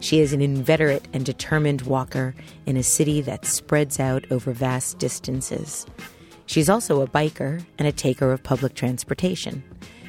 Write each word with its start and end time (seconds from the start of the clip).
She 0.00 0.18
is 0.18 0.32
an 0.32 0.40
inveterate 0.40 1.06
and 1.12 1.24
determined 1.24 1.82
walker 1.82 2.34
in 2.66 2.76
a 2.76 2.82
city 2.82 3.20
that 3.20 3.46
spreads 3.46 4.00
out 4.00 4.24
over 4.32 4.50
vast 4.50 4.98
distances. 4.98 5.86
She's 6.46 6.68
also 6.68 7.02
a 7.02 7.06
biker 7.06 7.64
and 7.78 7.86
a 7.86 7.92
taker 7.92 8.32
of 8.32 8.42
public 8.42 8.74
transportation. 8.74 9.62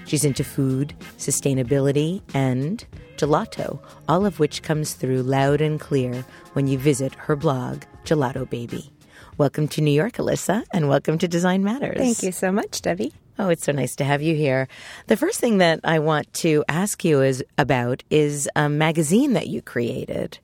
She's 0.08 0.26
into 0.26 0.44
food, 0.44 0.96
sustainability, 1.20 2.24
and 2.34 2.84
gelato, 3.18 3.78
all 4.10 4.26
of 4.26 4.40
which 4.40 4.64
comes 4.64 4.94
through 4.94 5.22
loud 5.22 5.62
and 5.62 5.80
clear 5.80 6.26
when 6.54 6.66
you 6.66 6.80
visit 6.80 7.14
her 7.14 7.36
blog, 7.36 7.84
Gelato 8.04 8.50
Baby. 8.50 8.92
Welcome 9.38 9.68
to 9.68 9.82
New 9.82 9.92
York, 9.92 10.14
Alissa, 10.14 10.64
and 10.74 10.90
welcome 10.90 11.20
to 11.20 11.28
Design 11.28 11.64
Matters. 11.64 12.00
Thank 12.00 12.24
you 12.24 12.32
so 12.32 12.52
much, 12.52 12.82
Debbie. 12.82 13.14
Oh, 13.42 13.50
it's 13.50 13.66
so 13.66 13.72
nice 13.72 13.96
to 13.96 14.04
have 14.04 14.22
you 14.22 14.36
here. 14.36 14.68
The 15.08 15.18
first 15.18 15.40
thing 15.40 15.58
that 15.58 15.80
I 15.84 15.98
want 15.98 16.32
to 16.46 16.64
ask 16.70 17.04
you 17.04 17.24
is 17.24 17.44
about 17.58 18.04
is 18.12 18.48
a 18.56 18.70
magazine 18.70 19.34
that 19.34 19.48
you 19.48 19.64
created. 19.64 20.38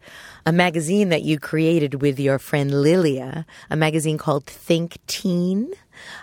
A 0.48 0.52
magazine 0.52 1.09
that 1.09 1.22
you 1.22 1.38
created 1.38 2.02
with 2.02 2.20
your 2.20 2.40
friend 2.40 2.81
Lilia, 2.81 3.45
a 3.70 3.75
magazine 3.75 4.18
called 4.18 4.48
Think 4.48 4.98
Teen. 5.06 5.73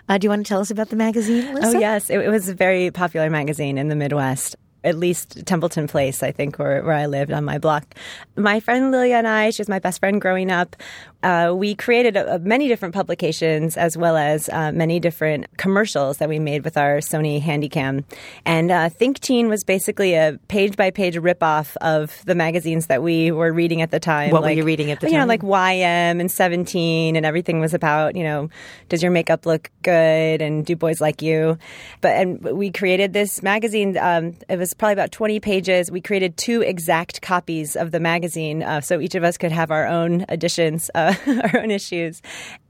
Uh, 0.08 0.18
do 0.18 0.24
you 0.24 0.30
want 0.30 0.44
to 0.44 0.48
tell 0.48 0.60
us 0.60 0.72
about 0.72 0.88
the 0.88 0.96
magazine, 0.96 1.44
Alissa? 1.44 1.76
Oh, 1.76 1.78
yes. 1.78 2.10
It, 2.10 2.18
it 2.18 2.28
was 2.28 2.48
a 2.48 2.54
very 2.54 2.90
popular 2.90 3.30
magazine 3.30 3.78
in 3.78 3.88
the 3.88 3.94
Midwest 3.94 4.56
at 4.84 4.98
least 4.98 5.46
Templeton 5.46 5.88
Place, 5.88 6.22
I 6.22 6.30
think, 6.30 6.58
where, 6.58 6.82
where 6.82 6.94
I 6.94 7.06
lived 7.06 7.32
on 7.32 7.44
my 7.44 7.58
block. 7.58 7.94
My 8.36 8.60
friend 8.60 8.90
Lilia 8.90 9.16
and 9.16 9.26
I, 9.26 9.50
she 9.50 9.62
was 9.62 9.68
my 9.68 9.78
best 9.78 9.98
friend 9.98 10.20
growing 10.20 10.50
up, 10.50 10.76
uh, 11.24 11.54
we 11.54 11.74
created 11.74 12.16
a, 12.16 12.34
a 12.34 12.38
many 12.38 12.68
different 12.68 12.94
publications 12.94 13.78
as 13.78 13.96
well 13.96 14.16
as 14.16 14.50
uh, 14.50 14.70
many 14.72 15.00
different 15.00 15.46
commercials 15.56 16.18
that 16.18 16.28
we 16.28 16.38
made 16.38 16.64
with 16.64 16.76
our 16.76 16.98
Sony 16.98 17.40
Handycam. 17.40 18.04
And 18.44 18.70
uh, 18.70 18.90
Think 18.90 19.20
Teen 19.20 19.48
was 19.48 19.64
basically 19.64 20.14
a 20.14 20.38
page 20.48 20.76
by 20.76 20.90
page 20.90 21.16
ripoff 21.16 21.76
of 21.80 22.22
the 22.26 22.34
magazines 22.34 22.88
that 22.88 23.02
we 23.02 23.32
were 23.32 23.52
reading 23.52 23.80
at 23.80 23.90
the 23.90 23.98
time. 23.98 24.30
What 24.30 24.42
like, 24.42 24.50
were 24.50 24.58
you 24.58 24.64
reading 24.64 24.90
at 24.90 25.00
the 25.00 25.06
you 25.06 25.12
time? 25.12 25.20
know, 25.22 25.26
like 25.26 25.40
YM 25.40 26.20
and 26.20 26.30
17, 26.30 27.16
and 27.16 27.24
everything 27.24 27.58
was 27.58 27.72
about, 27.72 28.16
you 28.16 28.22
know, 28.22 28.50
does 28.90 29.02
your 29.02 29.10
makeup 29.10 29.46
look 29.46 29.70
good 29.82 30.42
and 30.42 30.66
do 30.66 30.76
boys 30.76 31.00
like 31.00 31.22
you? 31.22 31.58
But 32.02 32.16
and 32.16 32.42
we 32.42 32.70
created 32.70 33.14
this 33.14 33.42
magazine. 33.42 33.96
Um, 33.96 34.36
it 34.50 34.58
was 34.58 34.74
probably 34.74 34.92
about 34.92 35.10
20 35.10 35.40
pages. 35.40 35.90
We 35.90 36.02
created 36.02 36.36
two 36.36 36.60
exact 36.60 37.22
copies 37.22 37.76
of 37.76 37.92
the 37.92 38.00
magazine, 38.00 38.62
uh, 38.62 38.82
so 38.82 39.00
each 39.00 39.14
of 39.14 39.24
us 39.24 39.38
could 39.38 39.52
have 39.52 39.70
our 39.70 39.86
own 39.86 40.26
editions. 40.28 40.90
Uh, 40.94 41.13
our 41.26 41.60
own 41.60 41.70
issues. 41.70 42.22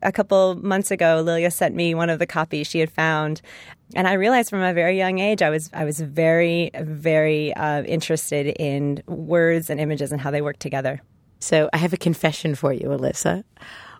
A 0.03 0.13
couple 0.13 0.57
months 0.57 0.91
ago, 0.91 1.23
Lilia 1.25 1.51
sent 1.51 1.75
me 1.75 1.95
one 1.95 2.11
of 2.11 2.19
the 2.19 2.27
copies 2.27 2.67
she 2.67 2.81
had 2.81 2.91
found, 2.91 3.41
and 3.95 4.09
I 4.09 4.15
realized 4.15 4.51
from 4.51 4.63
a 4.63 4.73
very 4.73 4.97
young 4.97 5.19
age 5.19 5.43
I 5.43 5.51
was 5.51 5.71
I 5.73 5.85
was 5.85 6.01
very 6.01 6.71
very 6.81 7.55
uh, 7.55 7.83
interested 7.83 8.49
in 8.59 9.03
words 9.07 9.71
and 9.71 9.81
images 9.81 10.13
and 10.13 10.21
how 10.21 10.31
they 10.31 10.43
work 10.43 10.59
together. 10.59 11.01
So 11.41 11.69
I 11.73 11.77
have 11.79 11.93
a 11.93 11.99
confession 11.99 12.55
for 12.55 12.73
you, 12.73 12.89
Alissa. 12.89 13.45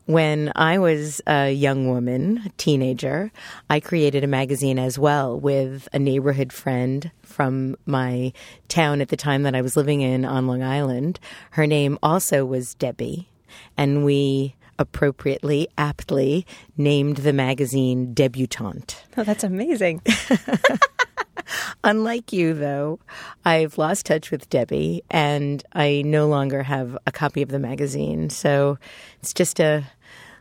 When 0.07 0.53
I 0.55 0.79
was 0.79 1.23
a 1.27 1.51
young 1.51 1.89
woman, 1.89 2.43
a 2.45 2.51
teenager, 2.59 3.33
I 3.71 3.81
created 3.81 4.23
a 4.23 4.27
magazine 4.27 4.79
as 4.79 4.99
well 4.99 5.41
with 5.41 5.89
a 5.95 5.99
neighborhood 5.99 6.53
friend 6.53 7.11
from 7.23 7.77
my 7.87 8.35
town 8.69 9.01
at 9.01 9.09
the 9.09 9.17
time 9.17 9.45
that 9.45 9.55
I 9.55 9.63
was 9.63 9.79
living 9.79 10.03
in 10.03 10.27
on 10.27 10.47
Long 10.47 10.63
Island. 10.63 11.21
Her 11.53 11.67
name 11.67 11.99
also 12.03 12.45
was 12.45 12.75
Debbie, 12.75 13.31
and 13.77 14.05
we 14.05 14.55
appropriately, 14.79 15.69
aptly 15.79 16.47
named 16.77 17.19
the 17.19 17.33
magazine 17.33 18.13
Debutante. 18.15 18.97
Oh, 19.17 19.25
that's 19.25 19.45
amazing. 19.45 20.03
Unlike 21.85 22.33
you, 22.33 22.55
though, 22.55 22.99
I've 23.45 23.79
lost 23.79 24.07
touch 24.07 24.31
with 24.31 24.49
Debbie 24.49 25.03
and 25.11 25.63
I 25.73 26.03
no 26.05 26.27
longer 26.27 26.63
have 26.63 26.97
a 27.07 27.13
copy 27.13 27.43
of 27.43 27.51
the 27.51 27.59
magazine. 27.59 28.31
So 28.31 28.79
it's 29.21 29.35
just 29.35 29.61
a 29.61 29.85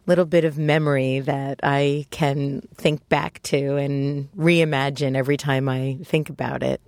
little 0.05 0.25
bit 0.25 0.45
of 0.45 0.57
memory 0.57 1.19
that 1.21 1.59
I 1.63 2.05
can 2.11 2.67
think 2.75 3.07
back 3.09 3.41
to 3.43 3.77
and 3.77 4.29
reimagine 4.33 5.15
every 5.15 5.37
time 5.37 5.69
I 5.69 5.97
think 6.03 6.29
about 6.29 6.63
it. 6.63 6.81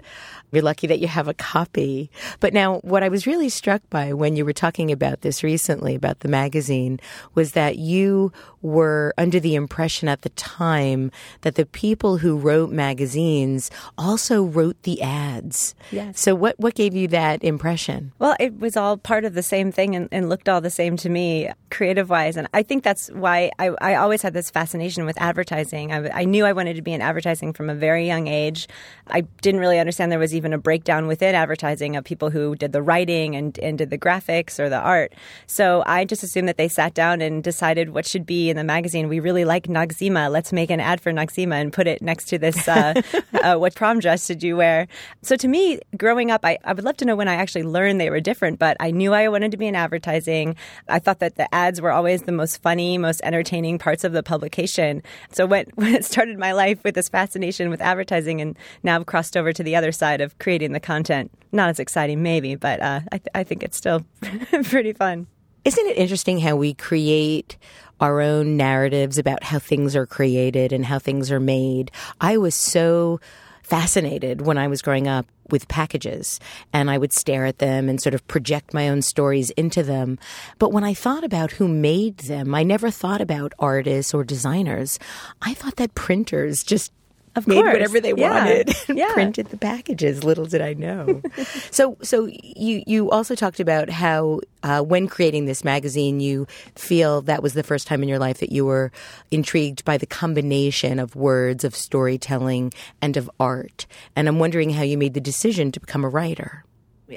You're 0.52 0.64
lucky 0.64 0.88
that 0.88 1.00
you 1.00 1.08
have 1.08 1.28
a 1.28 1.34
copy. 1.34 2.10
But 2.40 2.54
now, 2.54 2.78
what 2.80 3.04
I 3.04 3.10
was 3.10 3.28
really 3.28 3.50
struck 3.50 3.82
by 3.90 4.14
when 4.14 4.36
you 4.36 4.46
were 4.46 4.54
talking 4.54 4.92
about 4.92 5.22
this 5.22 5.44
recently, 5.44 5.96
about 5.96 6.20
the 6.20 6.28
magazine, 6.28 7.00
was 7.34 7.54
that 7.54 7.78
you 7.78 8.32
were 8.62 9.14
under 9.18 9.40
the 9.40 9.56
impression 9.56 10.08
at 10.08 10.24
the 10.24 10.30
time 10.30 11.12
that 11.42 11.56
the 11.56 11.66
people 11.66 12.18
who 12.18 12.38
wrote 12.38 12.72
magazines 12.72 13.70
also 13.98 14.44
wrote 14.44 14.82
the 14.84 15.02
ads. 15.02 15.76
Yes. 15.92 16.20
So, 16.20 16.36
what, 16.36 16.60
what 16.60 16.76
gave 16.76 16.96
you 16.96 17.08
that 17.10 17.44
impression? 17.44 18.12
Well, 18.20 18.36
it 18.40 18.60
was 18.60 18.78
all 18.78 18.98
part 18.98 19.26
of 19.26 19.34
the 19.34 19.44
same 19.44 19.72
thing 19.72 19.96
and, 19.96 20.10
and 20.12 20.30
looked 20.30 20.50
all 20.50 20.62
the 20.62 20.70
same 20.70 20.98
to 20.98 21.10
me, 21.10 21.50
creative 21.70 22.10
wise. 22.10 22.38
And 22.38 22.48
I 22.54 22.64
think 22.64 22.84
that's 22.84 23.10
why 23.10 23.52
I, 23.60 23.70
I 23.82 23.96
always 23.96 24.22
had 24.22 24.34
this 24.34 24.50
fascination 24.50 25.06
with 25.06 25.20
advertising. 25.22 25.92
I, 25.92 26.22
I 26.22 26.26
knew 26.26 26.46
I 26.46 26.54
wanted 26.54 26.76
to 26.76 26.82
be 26.82 26.94
in 26.94 27.02
advertising 27.02 27.54
from 27.54 27.70
a 27.70 27.76
very 27.76 28.08
young 28.08 28.28
age. 28.28 28.68
I 29.08 29.22
didn't 29.42 29.60
really 29.60 29.80
understand 29.80 30.12
there 30.12 30.20
was 30.20 30.34
even 30.36 30.54
a 30.54 30.58
breakdown 30.58 31.08
within 31.08 31.36
advertising 31.36 31.96
of 31.96 32.04
people 32.04 32.30
who 32.30 32.56
did 32.56 32.72
the 32.72 32.82
writing 32.82 33.36
and, 33.36 33.58
and 33.60 33.78
did 33.78 33.90
the 33.90 33.98
graphics 33.98 34.60
or 34.60 34.70
the 34.70 34.80
art. 34.80 35.14
So 35.48 35.84
I 35.86 36.06
just 36.06 36.24
assumed 36.24 36.48
that 36.48 36.58
they 36.58 36.68
sat 36.68 36.94
down 36.94 37.22
and 37.22 37.44
decided 37.44 37.90
what 37.90 38.06
should 38.06 38.26
be 38.26 38.50
in 38.50 38.58
the 38.58 38.64
magazine. 38.64 39.08
We 39.08 39.20
really 39.20 39.46
like 39.46 39.68
Noxzema. 39.68 40.32
Let's 40.32 40.54
make 40.54 40.70
an 40.70 40.80
ad 40.80 41.02
for 41.02 41.12
Noxzema 41.12 41.56
and 41.56 41.72
put 41.72 41.88
it 41.88 42.02
next 42.02 42.26
to 42.26 42.38
this, 42.38 42.68
uh, 42.68 43.02
uh, 43.44 43.56
what 43.56 43.76
prom 43.76 44.00
dress 44.00 44.28
did 44.28 44.44
you 44.44 44.58
wear? 44.58 44.88
So 45.22 45.36
to 45.36 45.48
me, 45.48 45.80
growing 45.98 46.32
up, 46.32 46.42
I, 46.44 46.58
I 46.64 46.74
would 46.74 46.84
love 46.84 46.98
to 46.98 47.06
know 47.06 47.16
when 47.16 47.28
I 47.28 47.36
actually 47.36 47.64
learned 47.64 48.00
they 48.00 48.10
were 48.10 48.20
different, 48.20 48.60
but 48.60 48.78
I 48.80 48.92
knew 48.92 49.14
I 49.14 49.28
wanted 49.30 49.52
to 49.52 49.58
be 49.58 49.68
in 49.68 49.76
advertising. 49.76 50.56
I 50.88 51.00
thought 51.00 51.20
that 51.20 51.36
the 51.36 51.54
ads 51.54 51.82
were 51.82 51.92
always 51.92 52.24
the 52.24 52.32
most 52.32 52.62
funny, 52.62 52.98
most 52.98 53.22
entertaining 53.24 53.80
parts 53.80 54.04
of 54.04 54.12
the 54.12 54.24
publication. 54.24 55.02
So 55.32 55.46
when, 55.46 55.66
when 55.76 55.96
it 55.96 56.06
started 56.06 56.38
my 56.38 56.52
life 56.52 56.84
with 56.84 56.96
this 56.96 57.10
fascination 57.10 57.70
with 57.70 57.82
advertising 57.82 58.42
and 58.42 58.58
now 58.84 58.96
I've 58.96 59.06
crossed 59.06 59.38
over 59.38 59.54
to 59.54 59.64
the 59.64 59.76
other 59.76 59.92
side 59.92 60.22
of 60.22 60.25
creating 60.40 60.72
the 60.72 60.80
content. 60.80 61.32
Not 61.52 61.70
as 61.70 61.80
exciting, 61.80 62.24
maybe, 62.24 62.56
but 62.56 62.82
uh, 62.82 63.02
I, 63.12 63.18
th- 63.18 63.28
I 63.36 63.44
think 63.44 63.64
it's 63.64 63.78
still 63.78 64.06
pretty 64.64 64.94
fun. 64.94 65.28
Isn't 65.64 65.88
it 65.88 65.98
interesting 65.98 66.40
how 66.40 66.56
we 66.56 66.74
create 66.74 67.58
our 68.00 68.22
own 68.22 68.58
narratives 68.58 69.18
about 69.18 69.44
how 69.44 69.58
things 69.58 69.96
are 69.96 70.06
created 70.06 70.72
and 70.72 70.86
how 70.86 71.00
things 71.00 71.32
are 71.32 71.40
made? 71.40 71.92
I 72.22 72.38
was 72.38 72.54
so 72.56 73.20
fascinated 73.64 74.42
when 74.42 74.60
I 74.60 74.68
was 74.68 74.84
growing 74.84 75.08
up 75.08 75.26
with 75.50 75.68
packages 75.68 76.40
and 76.72 76.90
I 76.90 76.98
would 76.98 77.14
stare 77.14 77.46
at 77.46 77.58
them 77.58 77.90
and 77.90 78.00
sort 78.02 78.14
of 78.14 78.28
project 78.28 78.74
my 78.74 78.90
own 78.90 79.02
stories 79.02 79.50
into 79.52 79.82
them. 79.82 80.20
But 80.60 80.72
when 80.72 80.84
I 80.84 80.94
thought 80.94 81.24
about 81.24 81.52
who 81.52 81.68
made 81.68 82.20
them, 82.20 82.54
I 82.54 82.64
never 82.64 82.92
thought 82.92 83.22
about 83.22 83.54
artists 83.58 84.14
or 84.14 84.24
designers. 84.24 85.00
I 85.42 85.54
thought 85.56 85.78
that 85.78 85.96
printers 85.96 86.64
just 86.64 86.92
of 87.36 87.48
made 87.48 87.56
course. 87.56 87.74
whatever 87.74 88.00
they 88.00 88.14
yeah. 88.16 88.46
wanted 88.46 88.76
and 88.88 88.98
yeah. 88.98 89.14
printed 89.14 89.48
the 89.48 89.58
packages. 89.58 90.24
Little 90.24 90.46
did 90.46 90.62
I 90.62 90.74
know. 90.74 91.22
so, 91.72 91.98
so 92.02 92.26
you 92.26 92.84
you 92.86 93.12
also 93.12 93.36
talked 93.36 93.60
about 93.60 93.90
how 93.90 94.42
uh, 94.64 94.82
when 94.82 95.08
creating 95.08 95.46
this 95.46 95.64
magazine, 95.64 96.20
you 96.20 96.48
feel 96.76 97.22
that 97.22 97.44
was 97.44 97.54
the 97.54 97.64
first 97.64 97.88
time 97.88 98.04
in 98.04 98.10
your 98.10 98.20
life 98.20 98.40
that 98.40 98.52
you 98.52 98.66
were 98.66 98.92
intrigued 99.32 99.86
by 99.86 99.98
the 99.98 100.06
combination 100.06 101.00
of 101.00 101.16
words, 101.16 101.64
of 101.64 101.76
storytelling, 101.76 102.74
and 103.02 103.16
of 103.16 103.30
art. 103.40 103.86
And 104.16 104.28
I'm 104.28 104.40
wondering 104.40 104.72
how 104.72 104.84
you 104.84 104.98
made 104.98 105.14
the 105.14 105.22
decision 105.22 105.72
to 105.72 105.80
become 105.80 106.04
a 106.04 106.10
writer. 106.10 106.65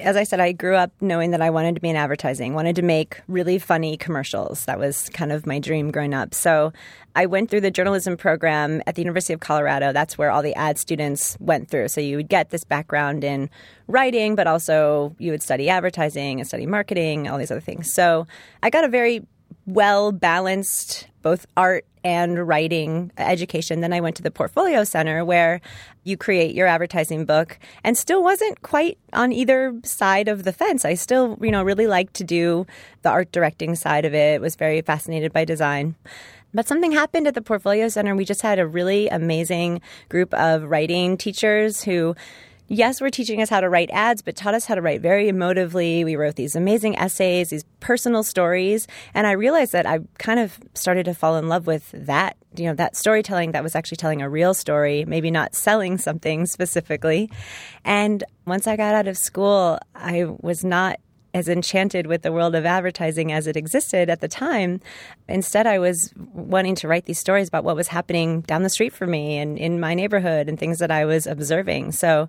As 0.00 0.16
I 0.16 0.24
said, 0.24 0.40
I 0.40 0.52
grew 0.52 0.74
up 0.74 0.92
knowing 1.00 1.30
that 1.30 1.40
I 1.40 1.50
wanted 1.50 1.74
to 1.74 1.80
be 1.80 1.88
in 1.88 1.96
advertising, 1.96 2.54
wanted 2.54 2.76
to 2.76 2.82
make 2.82 3.20
really 3.26 3.58
funny 3.58 3.96
commercials. 3.96 4.64
That 4.66 4.78
was 4.78 5.08
kind 5.10 5.32
of 5.32 5.46
my 5.46 5.58
dream 5.58 5.90
growing 5.90 6.12
up. 6.12 6.34
So 6.34 6.72
I 7.16 7.26
went 7.26 7.50
through 7.50 7.62
the 7.62 7.70
journalism 7.70 8.16
program 8.16 8.82
at 8.86 8.94
the 8.94 9.02
University 9.02 9.32
of 9.32 9.40
Colorado. 9.40 9.92
That's 9.92 10.18
where 10.18 10.30
all 10.30 10.42
the 10.42 10.54
ad 10.54 10.78
students 10.78 11.36
went 11.40 11.70
through. 11.70 11.88
So 11.88 12.00
you 12.00 12.16
would 12.16 12.28
get 12.28 12.50
this 12.50 12.64
background 12.64 13.24
in 13.24 13.48
writing, 13.86 14.34
but 14.34 14.46
also 14.46 15.16
you 15.18 15.30
would 15.30 15.42
study 15.42 15.70
advertising 15.70 16.38
and 16.38 16.46
study 16.46 16.66
marketing, 16.66 17.28
all 17.28 17.38
these 17.38 17.50
other 17.50 17.60
things. 17.60 17.92
So 17.94 18.26
I 18.62 18.70
got 18.70 18.84
a 18.84 18.88
very 18.88 19.26
well 19.66 20.12
balanced 20.12 21.08
both 21.22 21.46
art 21.56 21.84
and 22.04 22.46
writing 22.46 23.12
education. 23.18 23.80
Then 23.80 23.92
I 23.92 24.00
went 24.00 24.16
to 24.16 24.22
the 24.22 24.30
Portfolio 24.30 24.84
Center 24.84 25.24
where 25.24 25.60
you 26.04 26.16
create 26.16 26.54
your 26.54 26.66
advertising 26.66 27.24
book 27.24 27.58
and 27.84 27.96
still 27.96 28.22
wasn't 28.22 28.62
quite 28.62 28.98
on 29.12 29.32
either 29.32 29.78
side 29.84 30.28
of 30.28 30.44
the 30.44 30.52
fence. 30.52 30.84
I 30.84 30.94
still, 30.94 31.38
you 31.40 31.50
know, 31.50 31.62
really 31.62 31.86
liked 31.86 32.14
to 32.14 32.24
do 32.24 32.66
the 33.02 33.10
art 33.10 33.32
directing 33.32 33.74
side 33.74 34.04
of 34.04 34.14
it, 34.14 34.40
was 34.40 34.56
very 34.56 34.80
fascinated 34.80 35.32
by 35.32 35.44
design. 35.44 35.94
But 36.54 36.66
something 36.66 36.92
happened 36.92 37.26
at 37.26 37.34
the 37.34 37.42
Portfolio 37.42 37.88
Center. 37.88 38.16
We 38.16 38.24
just 38.24 38.40
had 38.40 38.58
a 38.58 38.66
really 38.66 39.08
amazing 39.08 39.82
group 40.08 40.32
of 40.32 40.64
writing 40.64 41.18
teachers 41.18 41.84
who 41.84 42.16
yes, 42.68 43.00
we're 43.00 43.10
teaching 43.10 43.42
us 43.42 43.48
how 43.48 43.60
to 43.60 43.68
write 43.68 43.90
ads, 43.92 44.22
but 44.22 44.36
taught 44.36 44.54
us 44.54 44.66
how 44.66 44.74
to 44.74 44.82
write 44.82 45.00
very 45.00 45.30
emotively. 45.30 46.04
We 46.04 46.16
wrote 46.16 46.36
these 46.36 46.54
amazing 46.54 46.98
essays, 46.98 47.50
these 47.50 47.64
personal 47.80 48.22
stories. 48.22 48.86
And 49.14 49.26
I 49.26 49.32
realized 49.32 49.72
that 49.72 49.86
I 49.86 50.00
kind 50.18 50.38
of 50.38 50.58
started 50.74 51.04
to 51.06 51.14
fall 51.14 51.36
in 51.36 51.48
love 51.48 51.66
with 51.66 51.90
that, 51.94 52.36
you 52.56 52.66
know, 52.66 52.74
that 52.74 52.96
storytelling 52.96 53.52
that 53.52 53.62
was 53.62 53.74
actually 53.74 53.96
telling 53.96 54.22
a 54.22 54.28
real 54.28 54.54
story, 54.54 55.04
maybe 55.06 55.30
not 55.30 55.54
selling 55.54 55.98
something 55.98 56.46
specifically. 56.46 57.30
And 57.84 58.22
once 58.46 58.66
I 58.66 58.76
got 58.76 58.94
out 58.94 59.08
of 59.08 59.16
school, 59.16 59.78
I 59.94 60.24
was 60.24 60.64
not 60.64 61.00
as 61.34 61.48
enchanted 61.48 62.06
with 62.06 62.22
the 62.22 62.32
world 62.32 62.54
of 62.54 62.64
advertising 62.64 63.32
as 63.32 63.46
it 63.46 63.56
existed 63.56 64.08
at 64.08 64.20
the 64.20 64.28
time. 64.28 64.80
Instead, 65.28 65.66
I 65.66 65.78
was 65.78 66.12
wanting 66.32 66.74
to 66.76 66.88
write 66.88 67.04
these 67.04 67.18
stories 67.18 67.48
about 67.48 67.64
what 67.64 67.76
was 67.76 67.88
happening 67.88 68.40
down 68.42 68.62
the 68.62 68.70
street 68.70 68.92
for 68.92 69.06
me 69.06 69.36
and 69.36 69.58
in 69.58 69.78
my 69.78 69.94
neighborhood 69.94 70.48
and 70.48 70.58
things 70.58 70.78
that 70.78 70.90
I 70.90 71.04
was 71.04 71.26
observing. 71.26 71.92
So 71.92 72.28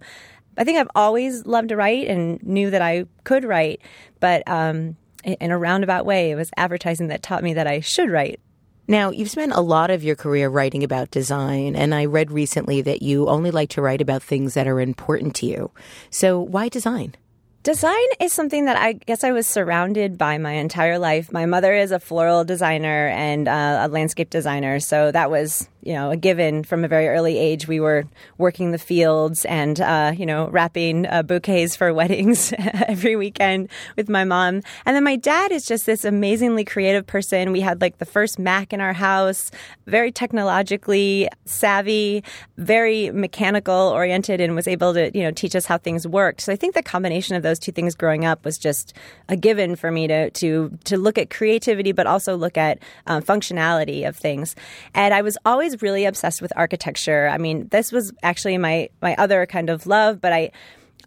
I 0.58 0.64
think 0.64 0.78
I've 0.78 0.92
always 0.96 1.46
loved 1.46 1.70
to 1.70 1.78
write 1.78 2.08
and 2.08 2.42
knew 2.44 2.70
that 2.70 2.82
I 2.82 3.06
could 3.24 3.46
write, 3.46 3.82
but 4.20 4.48
um, 4.48 4.98
in 5.24 5.52
a 5.52 5.58
roundabout 5.58 6.06
way, 6.06 6.32
it 6.32 6.36
was 6.36 6.52
advertising 6.58 7.08
that 7.08 7.24
taught 7.24 7.44
me 7.44 7.54
that 7.54 7.68
I 7.68 7.80
should 7.80 8.10
write. 8.10 8.40
Now, 8.88 9.12
you've 9.12 9.30
spent 9.30 9.52
a 9.52 9.62
lot 9.62 9.92
of 9.92 10.04
your 10.04 10.16
career 10.16 10.50
writing 10.50 10.84
about 10.84 11.12
design, 11.12 11.76
and 11.76 11.94
I 11.94 12.06
read 12.06 12.32
recently 12.32 12.82
that 12.82 13.04
you 13.04 13.30
only 13.30 13.52
like 13.52 13.70
to 13.72 13.84
write 13.84 14.02
about 14.02 14.24
things 14.24 14.56
that 14.56 14.68
are 14.68 14.82
important 14.82 15.36
to 15.36 15.46
you. 15.46 15.70
So, 16.10 16.40
why 16.42 16.70
design? 16.70 17.14
Design 17.62 18.08
is 18.22 18.32
something 18.32 18.66
that 18.66 18.78
I 18.78 18.94
guess 18.94 19.26
I 19.26 19.34
was 19.34 19.46
surrounded 19.46 20.18
by 20.18 20.38
my 20.38 20.54
entire 20.54 20.98
life. 20.98 21.32
My 21.34 21.46
mother 21.46 21.74
is 21.74 21.92
a 21.92 22.00
floral 22.00 22.46
designer 22.46 23.08
and 23.10 23.50
uh, 23.50 23.80
a 23.82 23.88
landscape 23.90 24.30
designer, 24.30 24.80
so 24.80 25.12
that 25.12 25.30
was 25.30 25.68
you 25.82 25.94
know 25.94 26.12
a 26.12 26.18
given 26.18 26.64
from 26.64 26.84
a 26.84 26.88
very 26.88 27.08
early 27.08 27.38
age. 27.38 27.68
We 27.68 27.80
were 27.80 28.06
working 28.38 28.72
the 28.72 28.78
fields 28.78 29.46
and 29.46 29.80
uh, 29.80 30.14
you 30.16 30.26
know 30.26 30.50
wrapping 30.50 31.06
uh, 31.06 31.24
bouquets 31.24 31.76
for 31.76 31.94
weddings 32.00 32.54
every 32.88 33.16
weekend 33.16 33.70
with 33.96 34.10
my 34.10 34.24
mom. 34.24 34.62
And 34.86 34.96
then 34.96 35.04
my 35.04 35.16
dad 35.16 35.52
is 35.52 35.66
just 35.66 35.86
this 35.86 36.06
amazingly 36.06 36.66
creative 36.66 37.06
person. 37.06 37.52
We 37.52 37.62
had 37.62 37.82
like 37.82 37.98
the 37.98 38.06
first 38.06 38.40
Mac 38.40 38.74
in 38.74 38.82
our 38.82 38.94
house, 38.94 39.52
very 39.88 40.12
technologically 40.12 41.30
savvy, 41.46 42.24
very 42.58 43.12
mechanical 43.12 43.74
oriented, 43.74 44.42
and 44.42 44.56
was 44.56 44.68
able 44.68 44.94
to 44.94 45.12
you 45.18 45.24
know 45.24 45.32
teach 45.32 45.56
us 45.56 45.66
how 45.66 45.78
things 45.78 46.08
worked. 46.08 46.42
So 46.42 46.54
I 46.54 46.56
think 46.56 46.76
the 46.76 46.84
combination 46.84 47.36
of 47.36 47.44
those 47.44 47.60
two 47.60 47.72
things 47.72 47.96
growing 47.96 48.26
up 48.26 48.46
was 48.46 48.58
just 48.58 48.94
a 49.28 49.36
given 49.36 49.76
for 49.76 49.92
me 49.92 50.08
to 50.08 50.30
to 50.30 50.78
to 50.86 50.98
look 50.98 51.18
at 51.18 51.30
creativity, 51.30 51.92
but 51.92 52.08
also 52.08 52.36
look 52.36 52.58
at 52.58 52.80
um, 53.08 53.22
functionality 53.24 54.08
of 54.08 54.16
things. 54.16 54.56
And 54.94 55.14
I 55.14 55.22
was 55.22 55.38
always 55.46 55.69
always 55.70 55.82
really 55.82 56.06
obsessed 56.06 56.42
with 56.42 56.54
architecture. 56.56 57.28
I 57.28 57.38
mean, 57.38 57.68
this 57.70 57.92
was 57.92 58.12
actually 58.24 58.58
my 58.58 58.90
my 59.02 59.16
other 59.16 59.46
kind 59.46 59.70
of 59.70 59.86
love, 59.86 60.20
but 60.22 60.34
I 60.34 60.52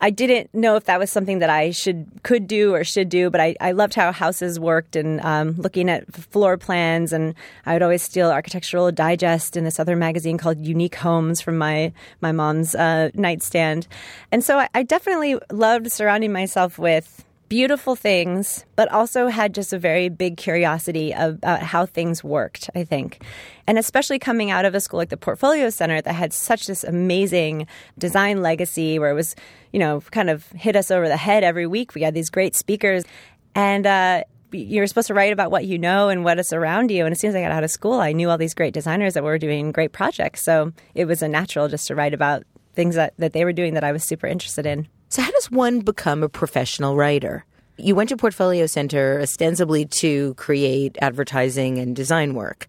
I 0.01 0.11
didn't 0.11 0.53
know 0.53 0.75
if 0.77 0.85
that 0.85 0.99
was 0.99 1.11
something 1.11 1.41
that 1.41 1.51
I 1.51 1.71
should 1.71 2.07
could 2.23 2.47
do 2.47 2.75
or 2.75 2.83
should 2.85 3.09
do, 3.09 3.31
but 3.31 3.41
I, 3.41 3.55
I 3.61 3.73
loved 3.73 3.95
how 3.95 4.11
houses 4.11 4.59
worked 4.59 4.97
and 4.97 5.21
um, 5.21 5.55
looking 5.57 5.89
at 5.89 6.13
floor 6.13 6.57
plans. 6.57 7.13
And 7.13 7.35
I 7.67 7.75
would 7.75 7.83
always 7.83 8.03
steal 8.03 8.31
Architectural 8.31 8.91
Digest 8.91 9.57
and 9.57 9.67
this 9.67 9.79
other 9.79 9.97
magazine 9.97 10.39
called 10.39 10.65
Unique 10.65 10.97
Homes 10.97 11.41
from 11.41 11.59
my 11.59 11.93
my 12.21 12.33
mom's 12.33 12.75
uh, 12.75 13.11
nightstand. 13.15 13.87
And 14.31 14.43
so 14.45 14.59
I, 14.59 14.69
I 14.75 14.83
definitely 14.83 15.39
loved 15.51 15.91
surrounding 15.93 16.33
myself 16.33 16.79
with 16.79 17.25
beautiful 17.53 17.95
things, 17.95 18.65
but 18.77 18.91
also 18.91 19.27
had 19.27 19.55
just 19.55 19.75
a 19.75 19.79
very 19.79 20.09
big 20.09 20.39
curiosity 20.39 21.13
about 21.13 21.63
how 21.63 21.85
things 21.85 22.25
worked, 22.25 22.71
I 22.75 22.83
think. 22.83 23.23
And 23.67 23.79
especially 23.79 24.19
coming 24.19 24.51
out 24.51 24.65
of 24.65 24.75
a 24.75 24.81
school 24.81 24.97
like 24.97 25.11
the 25.11 25.19
Portfolio 25.19 25.69
Center 25.69 26.01
that 26.01 26.15
had 26.15 26.33
such 26.33 26.67
this 26.67 26.83
amazing 26.83 27.67
design 27.99 28.41
legacy 28.41 28.99
where 28.99 29.11
it 29.11 29.15
was, 29.15 29.37
you 29.71 29.79
know, 29.79 30.01
kind 30.13 30.31
of 30.31 30.47
hit 30.53 30.77
us 30.77 30.91
over 30.91 31.07
the 31.09 31.19
head 31.19 31.45
every 31.45 31.67
week. 31.67 31.95
We 31.95 32.01
had 32.01 32.15
these 32.15 32.31
great 32.31 32.57
speakers. 32.57 33.05
And, 33.55 33.87
uh, 33.87 34.25
you're 34.51 34.87
supposed 34.87 35.09
to 35.09 35.15
write 35.15 35.35
about 35.35 35.51
what 35.51 35.67
you 35.67 35.79
know 35.79 36.09
and 36.09 36.25
what 36.25 36.39
is 36.39 36.55
around 36.55 36.91
you. 36.91 37.05
And 37.05 37.13
as 37.13 37.21
soon 37.21 37.29
as 37.29 37.37
I 37.37 37.43
got 37.43 37.53
out 37.53 37.65
of 37.65 37.71
school, 37.71 38.01
I 38.01 38.13
knew 38.13 38.31
all 38.31 38.39
these 38.39 38.55
great 38.55 38.73
designers 38.73 39.13
that 39.13 39.25
were 39.25 39.37
doing 39.37 39.73
great 39.73 39.93
projects. 39.93 40.43
So 40.43 40.73
it 40.95 41.05
was 41.05 41.21
a 41.21 41.29
natural 41.29 41.69
just 41.69 41.87
to 41.89 41.95
write 41.95 42.15
about 42.15 42.45
things 42.75 42.95
that, 42.95 43.13
that 43.19 43.35
they 43.35 43.45
were 43.45 43.53
doing 43.53 43.75
that 43.75 43.85
I 43.85 43.93
was 43.93 44.05
super 44.05 44.27
interested 44.27 44.65
in. 44.65 44.89
So, 45.13 45.21
how 45.21 45.31
does 45.33 45.51
one 45.51 45.81
become 45.81 46.23
a 46.23 46.29
professional 46.31 46.97
writer? 46.97 47.45
You 47.77 47.95
went 47.95 48.09
to 48.09 48.17
Portfolio 48.17 48.65
Center 48.65 49.21
ostensibly 49.21 49.85
to 50.01 50.33
create 50.37 50.97
advertising 51.03 51.77
and 51.77 51.95
design 51.95 52.33
work. 52.33 52.67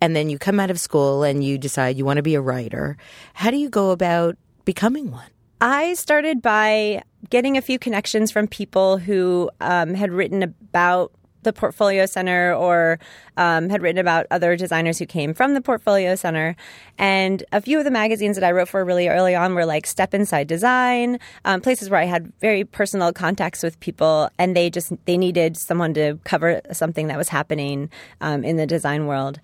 And 0.00 0.14
then 0.14 0.30
you 0.30 0.38
come 0.38 0.60
out 0.60 0.70
of 0.70 0.78
school 0.78 1.24
and 1.24 1.42
you 1.42 1.58
decide 1.58 1.98
you 1.98 2.04
want 2.04 2.18
to 2.18 2.22
be 2.22 2.36
a 2.36 2.40
writer. 2.40 2.96
How 3.34 3.50
do 3.50 3.56
you 3.56 3.68
go 3.68 3.90
about 3.90 4.38
becoming 4.64 5.10
one? 5.10 5.26
I 5.60 5.94
started 5.94 6.40
by 6.40 7.02
getting 7.28 7.56
a 7.56 7.60
few 7.60 7.76
connections 7.76 8.30
from 8.30 8.46
people 8.46 8.98
who 8.98 9.50
um, 9.60 9.94
had 9.94 10.12
written 10.12 10.44
about 10.44 11.10
the 11.42 11.52
Portfolio 11.52 12.06
Center 12.06 12.54
or 12.54 12.98
um, 13.36 13.68
had 13.68 13.82
written 13.82 13.98
about 13.98 14.26
other 14.30 14.56
designers 14.56 14.98
who 14.98 15.06
came 15.06 15.34
from 15.34 15.54
the 15.54 15.60
Portfolio 15.60 16.14
Center. 16.14 16.56
And 16.98 17.42
a 17.52 17.60
few 17.60 17.78
of 17.78 17.84
the 17.84 17.90
magazines 17.90 18.36
that 18.36 18.44
I 18.44 18.52
wrote 18.52 18.68
for 18.68 18.84
really 18.84 19.08
early 19.08 19.34
on 19.34 19.54
were 19.54 19.66
like 19.66 19.86
Step 19.86 20.14
Inside 20.14 20.46
Design, 20.46 21.18
um, 21.44 21.60
places 21.60 21.90
where 21.90 22.00
I 22.00 22.04
had 22.04 22.32
very 22.40 22.64
personal 22.64 23.12
contacts 23.12 23.62
with 23.62 23.78
people, 23.80 24.30
and 24.38 24.56
they 24.56 24.70
just 24.70 24.92
they 25.06 25.16
needed 25.16 25.56
someone 25.56 25.94
to 25.94 26.18
cover 26.24 26.60
something 26.72 27.08
that 27.08 27.18
was 27.18 27.28
happening 27.28 27.90
um, 28.20 28.44
in 28.44 28.56
the 28.56 28.66
design 28.66 29.06
world 29.06 29.40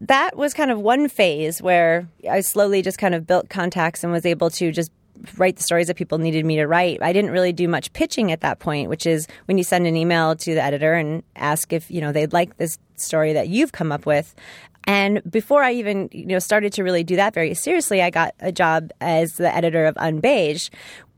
that 0.00 0.34
was 0.34 0.54
kind 0.54 0.70
of 0.70 0.80
one 0.80 1.08
phase 1.08 1.60
where 1.60 2.08
I 2.28 2.40
slowly 2.40 2.80
just 2.80 2.98
kind 2.98 3.14
of 3.14 3.26
built 3.26 3.50
contacts 3.50 4.02
and 4.02 4.12
was 4.12 4.24
able 4.24 4.48
to 4.50 4.72
just 4.72 4.90
write 5.36 5.56
the 5.56 5.62
stories 5.62 5.88
that 5.88 5.96
people 5.96 6.18
needed 6.18 6.44
me 6.44 6.56
to 6.56 6.66
write. 6.66 7.02
I 7.02 7.12
didn't 7.12 7.30
really 7.30 7.52
do 7.52 7.68
much 7.68 7.92
pitching 7.92 8.32
at 8.32 8.40
that 8.40 8.58
point, 8.58 8.88
which 8.88 9.06
is 9.06 9.26
when 9.46 9.58
you 9.58 9.64
send 9.64 9.86
an 9.86 9.96
email 9.96 10.36
to 10.36 10.54
the 10.54 10.62
editor 10.62 10.94
and 10.94 11.22
ask 11.36 11.72
if, 11.72 11.90
you 11.90 12.00
know, 12.00 12.12
they'd 12.12 12.32
like 12.32 12.56
this 12.56 12.78
story 12.96 13.32
that 13.34 13.48
you've 13.48 13.72
come 13.72 13.92
up 13.92 14.06
with. 14.06 14.34
And 14.84 15.22
before 15.30 15.62
I 15.62 15.72
even, 15.72 16.08
you 16.12 16.26
know, 16.26 16.38
started 16.38 16.72
to 16.74 16.84
really 16.84 17.04
do 17.04 17.16
that 17.16 17.34
very 17.34 17.54
seriously, 17.54 18.02
I 18.02 18.10
got 18.10 18.34
a 18.40 18.50
job 18.50 18.90
as 19.00 19.34
the 19.34 19.54
editor 19.54 19.84
of 19.84 19.94
Unbeige, 19.96 20.70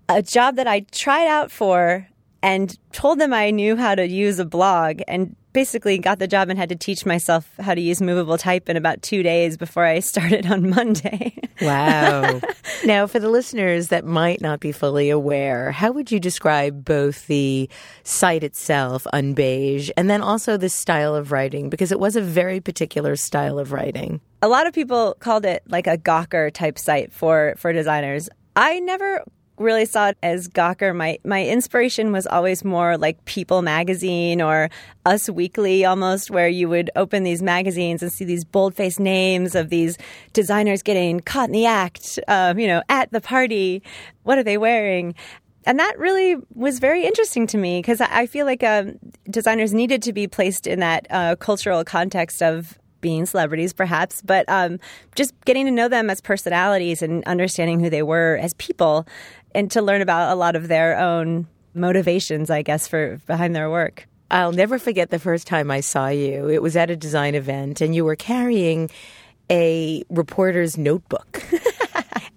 a 0.09 0.23
job 0.23 0.57
that 0.57 0.67
I 0.67 0.81
tried 0.91 1.29
out 1.29 1.51
for 1.51 2.07
and 2.43 2.77
told 2.93 3.21
them 3.21 3.33
I 3.33 3.51
knew 3.51 3.77
how 3.77 3.95
to 3.95 4.07
use 4.07 4.39
a 4.39 4.45
blog 4.45 5.01
and 5.07 5.37
basically 5.53 5.99
got 5.99 6.19
the 6.19 6.27
job 6.27 6.49
and 6.49 6.59
had 6.59 6.69
to 6.69 6.77
teach 6.77 7.05
myself 7.05 7.49
how 7.59 7.75
to 7.75 7.81
use 7.81 8.01
movable 8.01 8.39
type 8.39 8.69
in 8.69 8.77
about 8.77 9.03
two 9.03 9.23
days 9.23 9.57
before 9.57 9.85
I 9.85 9.99
started 10.13 10.47
on 10.47 10.71
Monday. 10.71 11.37
wow. 11.61 12.41
now, 12.85 13.07
for 13.07 13.19
the 13.19 13.29
listeners 13.29 13.89
that 13.89 14.05
might 14.05 14.41
not 14.41 14.61
be 14.61 14.73
fully 14.73 15.11
aware, 15.11 15.73
how 15.73 15.93
would 15.93 16.11
you 16.11 16.21
describe 16.21 16.85
both 16.85 17.27
the 17.27 17.69
site 18.05 18.45
itself, 18.45 19.07
Unbeige, 19.13 19.91
and 19.97 20.09
then 20.09 20.23
also 20.23 20.57
the 20.57 20.69
style 20.69 21.15
of 21.15 21.33
writing? 21.33 21.71
Because 21.71 21.93
it 21.93 22.01
was 22.01 22.17
a 22.17 22.23
very 22.23 22.61
particular 22.61 23.17
style 23.17 23.59
of 23.59 23.73
writing. 23.73 24.21
A 24.41 24.49
lot 24.49 24.67
of 24.67 24.73
people 24.73 25.17
called 25.21 25.45
it 25.45 25.63
like 25.69 25.87
a 25.87 25.97
Gawker 25.97 26.53
type 26.53 26.79
site 26.79 27.13
for, 27.13 27.55
for 27.59 27.73
designers. 27.73 28.29
I 28.57 28.81
never 28.81 29.23
really 29.59 29.85
saw 29.85 30.09
it 30.09 30.19
as 30.23 30.49
Gawker. 30.49 30.95
My 30.95 31.19
my 31.25 31.47
inspiration 31.47 32.13
was 32.13 32.27
always 32.27 32.65
more 32.65 32.97
like 32.97 33.25
People 33.25 33.63
magazine 33.63 34.41
or 34.41 34.71
Us 35.07 35.29
Weekly 35.29 35.85
almost, 35.85 36.31
where 36.31 36.49
you 36.49 36.69
would 36.69 36.91
open 36.97 37.23
these 37.23 37.43
magazines 37.43 38.03
and 38.03 38.13
see 38.13 38.25
these 38.25 38.45
bold 38.45 38.75
faced 38.75 39.01
names 39.01 39.55
of 39.55 39.71
these 39.71 39.99
designers 40.33 40.83
getting 40.83 41.21
caught 41.21 41.49
in 41.49 41.53
the 41.53 41.67
act, 41.67 42.19
um, 42.29 42.59
you 42.59 42.67
know, 42.67 42.83
at 42.89 43.11
the 43.13 43.21
party. 43.21 43.83
What 44.25 44.39
are 44.39 44.45
they 44.45 44.59
wearing? 44.59 45.15
And 45.65 45.79
that 45.79 45.99
really 45.99 46.37
was 46.55 46.81
very 46.81 47.05
interesting 47.05 47.47
to 47.49 47.59
me 47.59 47.79
because 47.79 48.01
I 48.01 48.27
feel 48.27 48.47
like 48.47 48.65
um, 48.65 48.99
designers 49.31 49.73
needed 49.73 50.03
to 50.03 50.13
be 50.13 50.27
placed 50.27 50.67
in 50.67 50.81
that 50.81 51.07
uh, 51.11 51.37
cultural 51.37 51.85
context 51.85 52.43
of 52.43 52.79
being 53.03 53.27
celebrities, 53.27 53.75
perhaps, 53.75 54.23
but 54.23 54.49
um, 54.49 54.81
just 55.15 55.39
getting 55.45 55.67
to 55.67 55.71
know 55.71 55.89
them 55.89 56.09
as 56.09 56.23
personalities 56.23 57.03
and 57.03 57.23
understanding 57.25 57.81
who 57.81 57.91
they 57.91 58.03
were 58.03 58.39
as 58.41 58.55
people 58.55 59.07
and 59.55 59.71
to 59.73 59.83
learn 59.83 60.03
about 60.03 60.33
a 60.33 60.35
lot 60.35 60.57
of 60.57 60.69
their 60.69 60.99
own 60.99 61.47
motivations, 61.75 62.51
I 62.51 62.63
guess, 62.63 62.87
for 62.87 63.21
behind 63.27 63.55
their 63.55 63.71
work. 63.71 64.07
I'll 64.31 64.53
never 64.53 64.79
forget 64.79 65.11
the 65.11 65.19
first 65.19 65.47
time 65.47 65.71
I 65.71 65.81
saw 65.81 66.09
you. 66.09 66.49
It 66.49 66.63
was 66.63 66.77
at 66.77 66.91
a 66.91 66.97
design 66.97 67.35
event, 67.35 67.81
and 67.81 67.95
you 67.95 68.05
were 68.05 68.17
carrying 68.17 68.91
a 69.51 70.05
reporter's 70.09 70.79
notebook. 70.79 71.43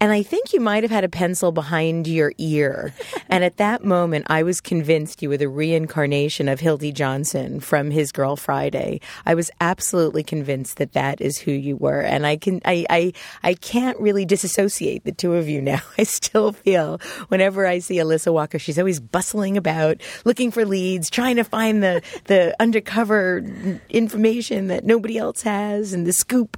And 0.06 0.14
I 0.14 0.22
think 0.22 0.54
you 0.54 0.60
might 0.60 0.84
have 0.84 0.92
had 0.92 1.04
a 1.04 1.10
pencil 1.10 1.52
behind 1.52 2.06
your 2.06 2.32
ear. 2.38 2.94
and 3.28 3.44
at 3.44 3.58
that 3.58 3.84
moment, 3.84 4.28
I 4.30 4.44
was 4.44 4.62
convinced 4.62 5.24
you 5.24 5.30
were 5.30 5.38
the 5.38 5.50
reincarnation 5.50 6.48
of 6.48 6.60
Hildy 6.60 6.92
Johnson 6.92 7.60
from 7.60 7.90
His 7.90 8.12
Girl 8.12 8.36
Friday. 8.36 9.02
I 9.26 9.34
was 9.34 9.50
absolutely 9.60 10.22
convinced 10.22 10.78
that 10.78 10.94
that 10.94 11.22
is 11.22 11.40
who 11.40 11.52
you 11.52 11.76
were. 11.76 12.02
And 12.02 12.28
I 12.28 12.38
can, 12.38 12.62
I, 12.66 12.86
I, 12.88 13.14
I 13.42 13.56
can't 13.56 14.00
really 14.00 14.26
disassociate 14.26 15.06
the 15.06 15.12
two 15.12 15.34
of 15.34 15.50
you 15.50 15.60
now. 15.60 15.82
I 15.98 16.04
still 16.04 16.52
feel 16.52 17.00
whenever 17.30 17.66
I 17.66 17.80
see 17.80 17.96
Alissa 17.96 18.32
Walker, 18.32 18.60
she's 18.60 18.78
always 18.78 19.00
bustling 19.00 19.58
about, 19.58 20.04
looking 20.24 20.52
for 20.52 20.66
leads, 20.66 21.10
trying 21.10 21.38
to 21.38 21.44
find 21.44 21.82
the, 21.82 22.04
the 22.26 22.56
undercover 22.60 23.44
information 23.90 24.68
that 24.68 24.84
nobody 24.84 25.18
else 25.18 25.42
has 25.42 25.94
and 25.94 26.06
the 26.06 26.14
scoop. 26.14 26.58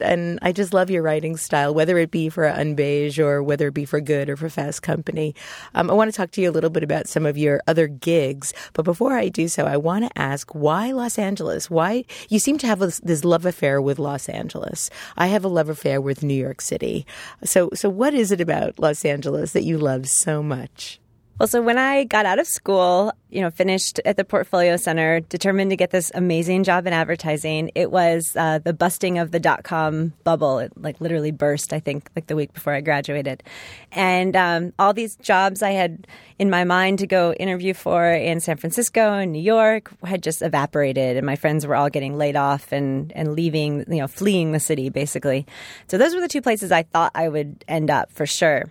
And 0.00 0.40
I 0.42 0.50
just 0.50 0.74
love 0.74 0.90
your 0.90 1.04
writing 1.04 1.36
style, 1.36 1.72
whether 1.72 1.96
it 1.96 2.10
be 2.10 2.28
for 2.30 2.46
a 2.46 2.54
beige 2.80 3.18
or 3.18 3.42
whether 3.42 3.68
it 3.68 3.74
be 3.74 3.84
for 3.84 4.00
good 4.00 4.30
or 4.30 4.36
for 4.36 4.48
fast 4.48 4.80
company. 4.82 5.34
Um, 5.74 5.90
I 5.90 5.92
want 5.92 6.10
to 6.10 6.16
talk 6.16 6.30
to 6.30 6.40
you 6.40 6.48
a 6.48 6.56
little 6.56 6.70
bit 6.70 6.82
about 6.82 7.08
some 7.08 7.26
of 7.26 7.36
your 7.36 7.60
other 7.66 7.86
gigs. 7.86 8.54
But 8.72 8.86
before 8.86 9.18
I 9.18 9.28
do 9.28 9.48
so, 9.48 9.66
I 9.66 9.76
want 9.76 10.06
to 10.06 10.18
ask 10.18 10.50
why 10.54 10.92
Los 10.92 11.18
Angeles? 11.18 11.68
Why 11.68 12.04
you 12.30 12.38
seem 12.38 12.56
to 12.58 12.66
have 12.66 12.78
this, 12.78 12.98
this 13.00 13.22
love 13.22 13.44
affair 13.44 13.82
with 13.82 13.98
Los 13.98 14.30
Angeles? 14.30 14.88
I 15.18 15.26
have 15.26 15.44
a 15.44 15.48
love 15.48 15.68
affair 15.68 16.00
with 16.00 16.22
New 16.22 16.40
York 16.46 16.62
City. 16.62 17.04
So, 17.44 17.68
so 17.74 17.90
what 17.90 18.14
is 18.14 18.32
it 18.32 18.40
about 18.40 18.78
Los 18.78 19.04
Angeles 19.04 19.52
that 19.52 19.64
you 19.64 19.76
love 19.76 20.08
so 20.08 20.42
much? 20.42 21.00
Well, 21.40 21.46
so 21.46 21.62
when 21.62 21.78
I 21.78 22.04
got 22.04 22.26
out 22.26 22.38
of 22.38 22.46
school, 22.46 23.14
you 23.30 23.40
know, 23.40 23.48
finished 23.48 23.98
at 24.04 24.18
the 24.18 24.26
Portfolio 24.26 24.76
Center, 24.76 25.20
determined 25.20 25.70
to 25.70 25.76
get 25.76 25.90
this 25.90 26.12
amazing 26.14 26.64
job 26.64 26.86
in 26.86 26.92
advertising, 26.92 27.70
it 27.74 27.90
was 27.90 28.36
uh, 28.36 28.58
the 28.58 28.74
busting 28.74 29.16
of 29.16 29.30
the 29.30 29.40
dot 29.40 29.64
com 29.64 30.12
bubble. 30.22 30.58
It 30.58 30.70
like 30.76 31.00
literally 31.00 31.30
burst, 31.30 31.72
I 31.72 31.80
think, 31.80 32.10
like 32.14 32.26
the 32.26 32.36
week 32.36 32.52
before 32.52 32.74
I 32.74 32.82
graduated. 32.82 33.42
And 33.90 34.36
um, 34.36 34.74
all 34.78 34.92
these 34.92 35.16
jobs 35.16 35.62
I 35.62 35.70
had 35.70 36.06
in 36.38 36.50
my 36.50 36.64
mind 36.64 36.98
to 36.98 37.06
go 37.06 37.32
interview 37.32 37.72
for 37.72 38.04
in 38.06 38.40
San 38.40 38.58
Francisco 38.58 39.14
and 39.14 39.32
New 39.32 39.40
York 39.40 39.90
had 40.04 40.22
just 40.22 40.42
evaporated. 40.42 41.16
And 41.16 41.24
my 41.24 41.36
friends 41.36 41.66
were 41.66 41.74
all 41.74 41.88
getting 41.88 42.18
laid 42.18 42.36
off 42.36 42.70
and, 42.70 43.12
and 43.16 43.32
leaving, 43.32 43.86
you 43.88 44.00
know, 44.00 44.08
fleeing 44.08 44.52
the 44.52 44.60
city, 44.60 44.90
basically. 44.90 45.46
So 45.88 45.96
those 45.96 46.14
were 46.14 46.20
the 46.20 46.28
two 46.28 46.42
places 46.42 46.70
I 46.70 46.82
thought 46.82 47.12
I 47.14 47.30
would 47.30 47.64
end 47.66 47.88
up 47.88 48.12
for 48.12 48.26
sure 48.26 48.66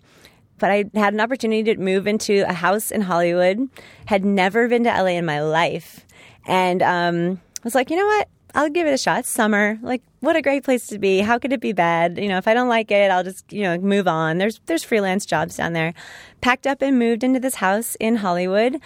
but 0.60 0.72
I 0.72 0.86
had 0.94 1.13
an 1.13 1.20
opportunity 1.20 1.63
to 1.63 1.80
move 1.80 2.08
into 2.08 2.48
a 2.48 2.54
house 2.54 2.92
in 2.92 3.01
Hollywood. 3.01 3.70
Had 4.06 4.25
never 4.25 4.68
been 4.68 4.84
to 4.84 4.89
LA 4.89 5.18
in 5.18 5.25
my 5.25 5.42
life, 5.42 6.06
and 6.46 6.82
um, 6.84 7.42
I 7.58 7.62
was 7.63 7.75
like, 7.75 7.89
you 7.89 7.98
know 7.98 8.06
what? 8.06 8.28
I'll 8.56 8.70
give 8.70 8.88
it 8.88 8.94
a 8.94 8.98
shot. 8.98 9.25
summer, 9.25 9.78
like 9.82 10.01
what 10.22 10.36
a 10.36 10.42
great 10.42 10.63
place 10.63 10.88
to 10.88 11.00
be. 11.00 11.20
How 11.20 11.38
could 11.38 11.54
it 11.54 11.62
be 11.62 11.74
bad? 11.74 12.18
You 12.18 12.28
know, 12.28 12.38
if 12.38 12.48
I 12.48 12.54
don't 12.54 12.70
like 12.70 12.92
it, 12.92 13.12
I'll 13.12 13.24
just 13.24 13.51
you 13.51 13.63
know 13.63 13.78
move 13.78 14.08
on. 14.08 14.38
There's 14.38 14.60
there's 14.66 14.84
freelance 14.84 15.25
jobs 15.25 15.58
down 15.58 15.74
there. 15.74 15.94
Packed 16.42 16.68
up 16.68 16.82
and 16.82 16.98
moved 16.98 17.24
into 17.24 17.39
this 17.39 17.56
house 17.56 17.96
in 18.00 18.18
Hollywood, 18.18 18.80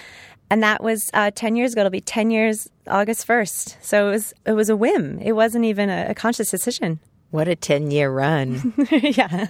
and 0.50 0.62
that 0.63 0.84
was 0.84 1.10
uh, 1.13 1.32
ten 1.32 1.56
years 1.56 1.74
ago. 1.74 1.82
It'll 1.82 1.92
be 1.92 2.01
ten 2.01 2.30
years 2.30 2.70
August 2.88 3.25
first. 3.25 3.77
So 3.82 4.08
it 4.08 4.12
was 4.12 4.34
it 4.46 4.53
was 4.53 4.70
a 4.70 4.75
whim. 4.75 5.20
It 5.20 5.34
wasn't 5.34 5.65
even 5.65 5.89
a, 5.89 6.08
a 6.10 6.15
conscious 6.15 6.51
decision. 6.51 7.00
What 7.33 7.47
a 7.47 7.55
10 7.55 7.89
year 7.89 8.11
run. 8.11 8.75
yeah. 8.91 9.47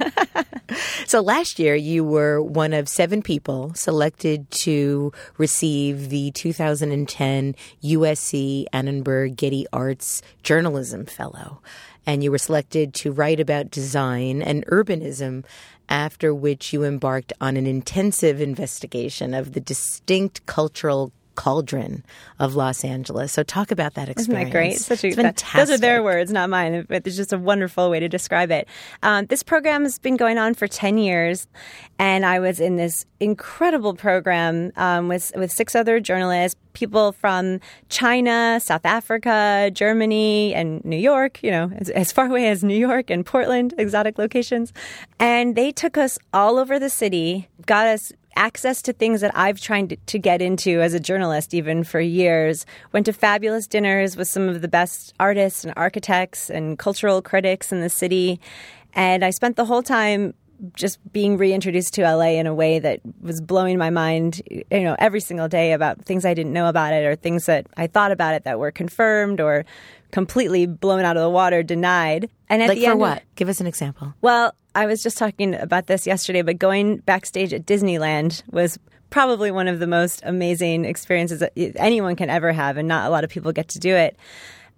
so 1.06 1.20
last 1.20 1.60
year, 1.60 1.76
you 1.76 2.06
were 2.06 2.42
one 2.42 2.72
of 2.72 2.88
seven 2.88 3.22
people 3.22 3.74
selected 3.74 4.50
to 4.52 5.12
receive 5.38 6.08
the 6.08 6.32
2010 6.32 7.56
USC 7.84 8.68
Annenberg 8.72 9.36
Getty 9.36 9.66
Arts 9.74 10.22
Journalism 10.44 11.06
Fellow. 11.06 11.62
And 12.06 12.24
you 12.24 12.32
were 12.32 12.38
selected 12.38 12.94
to 12.94 13.12
write 13.12 13.42
about 13.42 13.70
design 13.70 14.42
and 14.42 14.66
urbanism 14.68 15.44
after 15.90 16.34
which 16.34 16.72
you 16.72 16.86
embarked 16.86 17.34
on 17.42 17.58
an 17.58 17.68
intensive 17.68 18.40
investigation 18.40 19.34
of 19.34 19.52
the 19.52 19.60
distinct 19.60 20.46
cultural 20.46 21.12
cauldron 21.36 22.04
of 22.40 22.56
Los 22.56 22.84
Angeles. 22.84 23.32
So 23.32 23.44
talk 23.44 23.72
about 23.72 23.96
that 23.96 24.10
experience. 24.10 24.22
Isn't 24.22 24.44
that 24.46 24.52
great? 24.52 24.80
Such 24.80 25.04
a, 25.04 25.12
fantastic. 25.12 25.68
Those 25.68 25.72
are 25.72 25.78
their 25.80 26.04
words, 26.04 26.32
not 26.32 26.50
mine. 26.50 26.86
But 26.88 27.08
it's 27.08 27.16
just 27.16 27.34
a 27.34 27.38
wonderful 27.38 27.90
way 27.90 28.00
to 28.00 28.10
describe 28.10 28.52
it. 28.52 28.68
Um, 29.02 29.26
this 29.28 29.44
program 29.44 29.84
has 29.84 30.00
been 30.00 30.18
going 30.18 30.38
on 30.38 30.54
for 30.54 30.68
10 30.68 30.98
years, 30.98 31.48
and 32.00 32.26
I 32.26 32.40
was 32.40 32.60
in 32.60 32.76
this 32.76 33.06
incredible 33.20 33.94
program 33.94 34.72
um, 34.76 35.08
with, 35.08 35.32
with 35.36 35.52
six 35.52 35.76
other 35.76 36.00
journalists, 36.00 36.60
people 36.74 37.12
from 37.12 37.60
China, 37.90 38.60
South 38.62 38.86
Africa, 38.86 39.72
Germany, 39.74 40.54
and 40.54 40.84
New 40.84 40.98
York, 40.98 41.42
you 41.44 41.52
know, 41.52 41.72
as, 41.78 41.90
as 41.92 42.12
far 42.12 42.26
away 42.26 42.50
as 42.50 42.64
New 42.64 42.78
York 42.78 43.10
and 43.10 43.26
Portland, 43.26 43.74
exotic 43.78 44.18
locations. 44.18 44.74
And 45.20 45.56
they 45.56 45.72
took 45.72 45.98
us 45.98 46.20
all 46.34 46.58
over 46.58 46.80
the 46.80 46.90
city, 46.90 47.48
got 47.66 47.88
us 47.88 48.12
access 48.36 48.82
to 48.84 48.94
things 48.94 49.22
that 49.22 49.36
I've 49.36 49.60
tried 49.60 49.98
to 50.06 50.20
get 50.20 50.42
into 50.42 50.82
as 50.82 50.94
a 50.94 51.00
journalist, 51.00 51.54
even 51.54 51.84
for 51.84 52.00
years. 52.00 52.66
Went 52.92 53.06
to 53.06 53.14
fabulous 53.14 53.68
dinners 53.68 54.16
with 54.16 54.28
some 54.28 54.50
of 54.50 54.62
the 54.62 54.68
best 54.68 55.14
artists 55.20 55.64
and 55.64 55.74
architects 55.76 56.50
and 56.50 56.78
cultural 56.78 57.22
critics 57.22 57.72
in 57.72 57.82
the 57.82 57.90
city. 57.90 58.40
And 58.94 59.24
I 59.24 59.32
spent 59.32 59.56
the 59.56 59.66
whole 59.66 59.84
time 59.84 60.34
just 60.76 61.00
being 61.12 61.38
reintroduced 61.38 61.94
to 61.96 62.04
LA 62.04 62.32
in 62.40 62.48
a 62.48 62.54
way 62.54 62.80
that 62.80 63.02
was 63.22 63.42
blowing 63.42 63.78
my 63.78 63.90
mind, 63.90 64.42
you 64.50 64.84
know, 64.84 64.96
every 64.98 65.20
single 65.20 65.48
day 65.48 65.74
about 65.74 66.06
things 66.06 66.26
I 66.26 66.34
didn't 66.34 66.54
know 66.54 66.68
about 66.68 66.94
it 66.94 67.06
or 67.06 67.16
things 67.16 67.48
that 67.48 67.68
I 67.76 67.88
thought 67.88 68.12
about 68.12 68.34
it 68.34 68.46
that 68.46 68.60
were 68.60 68.72
confirmed 68.72 69.42
or 69.42 69.66
completely 70.12 70.66
blown 70.66 71.04
out 71.04 71.18
of 71.18 71.24
the 71.24 71.30
water, 71.30 71.64
denied. 71.64 72.30
And 72.50 72.62
at 72.62 72.70
like 72.70 72.78
the 72.78 72.86
for 72.86 72.92
end, 72.92 73.00
what? 73.00 73.24
Give 73.36 73.50
us 73.50 73.60
an 73.60 73.68
example. 73.68 74.14
Well, 74.22 74.54
I 74.76 74.86
was 74.86 75.04
just 75.04 75.18
talking 75.18 75.54
about 75.56 75.88
this 75.88 76.08
yesterday, 76.08 76.42
but 76.42 76.58
going 76.58 76.98
backstage 76.98 77.54
at 77.54 77.66
Disneyland 77.66 78.44
was 78.52 78.80
probably 79.10 79.52
one 79.52 79.68
of 79.68 79.80
the 79.80 79.86
most 79.86 80.22
amazing 80.26 80.86
experiences 80.86 81.40
that 81.40 81.54
anyone 81.56 82.16
can 82.16 82.30
ever 82.30 82.52
have, 82.52 82.78
and 82.78 82.88
not 82.88 83.06
a 83.06 83.10
lot 83.12 83.24
of 83.24 83.30
people 83.30 83.52
get 83.52 83.68
to 83.70 83.80
do 83.80 83.96
it. 83.96 84.18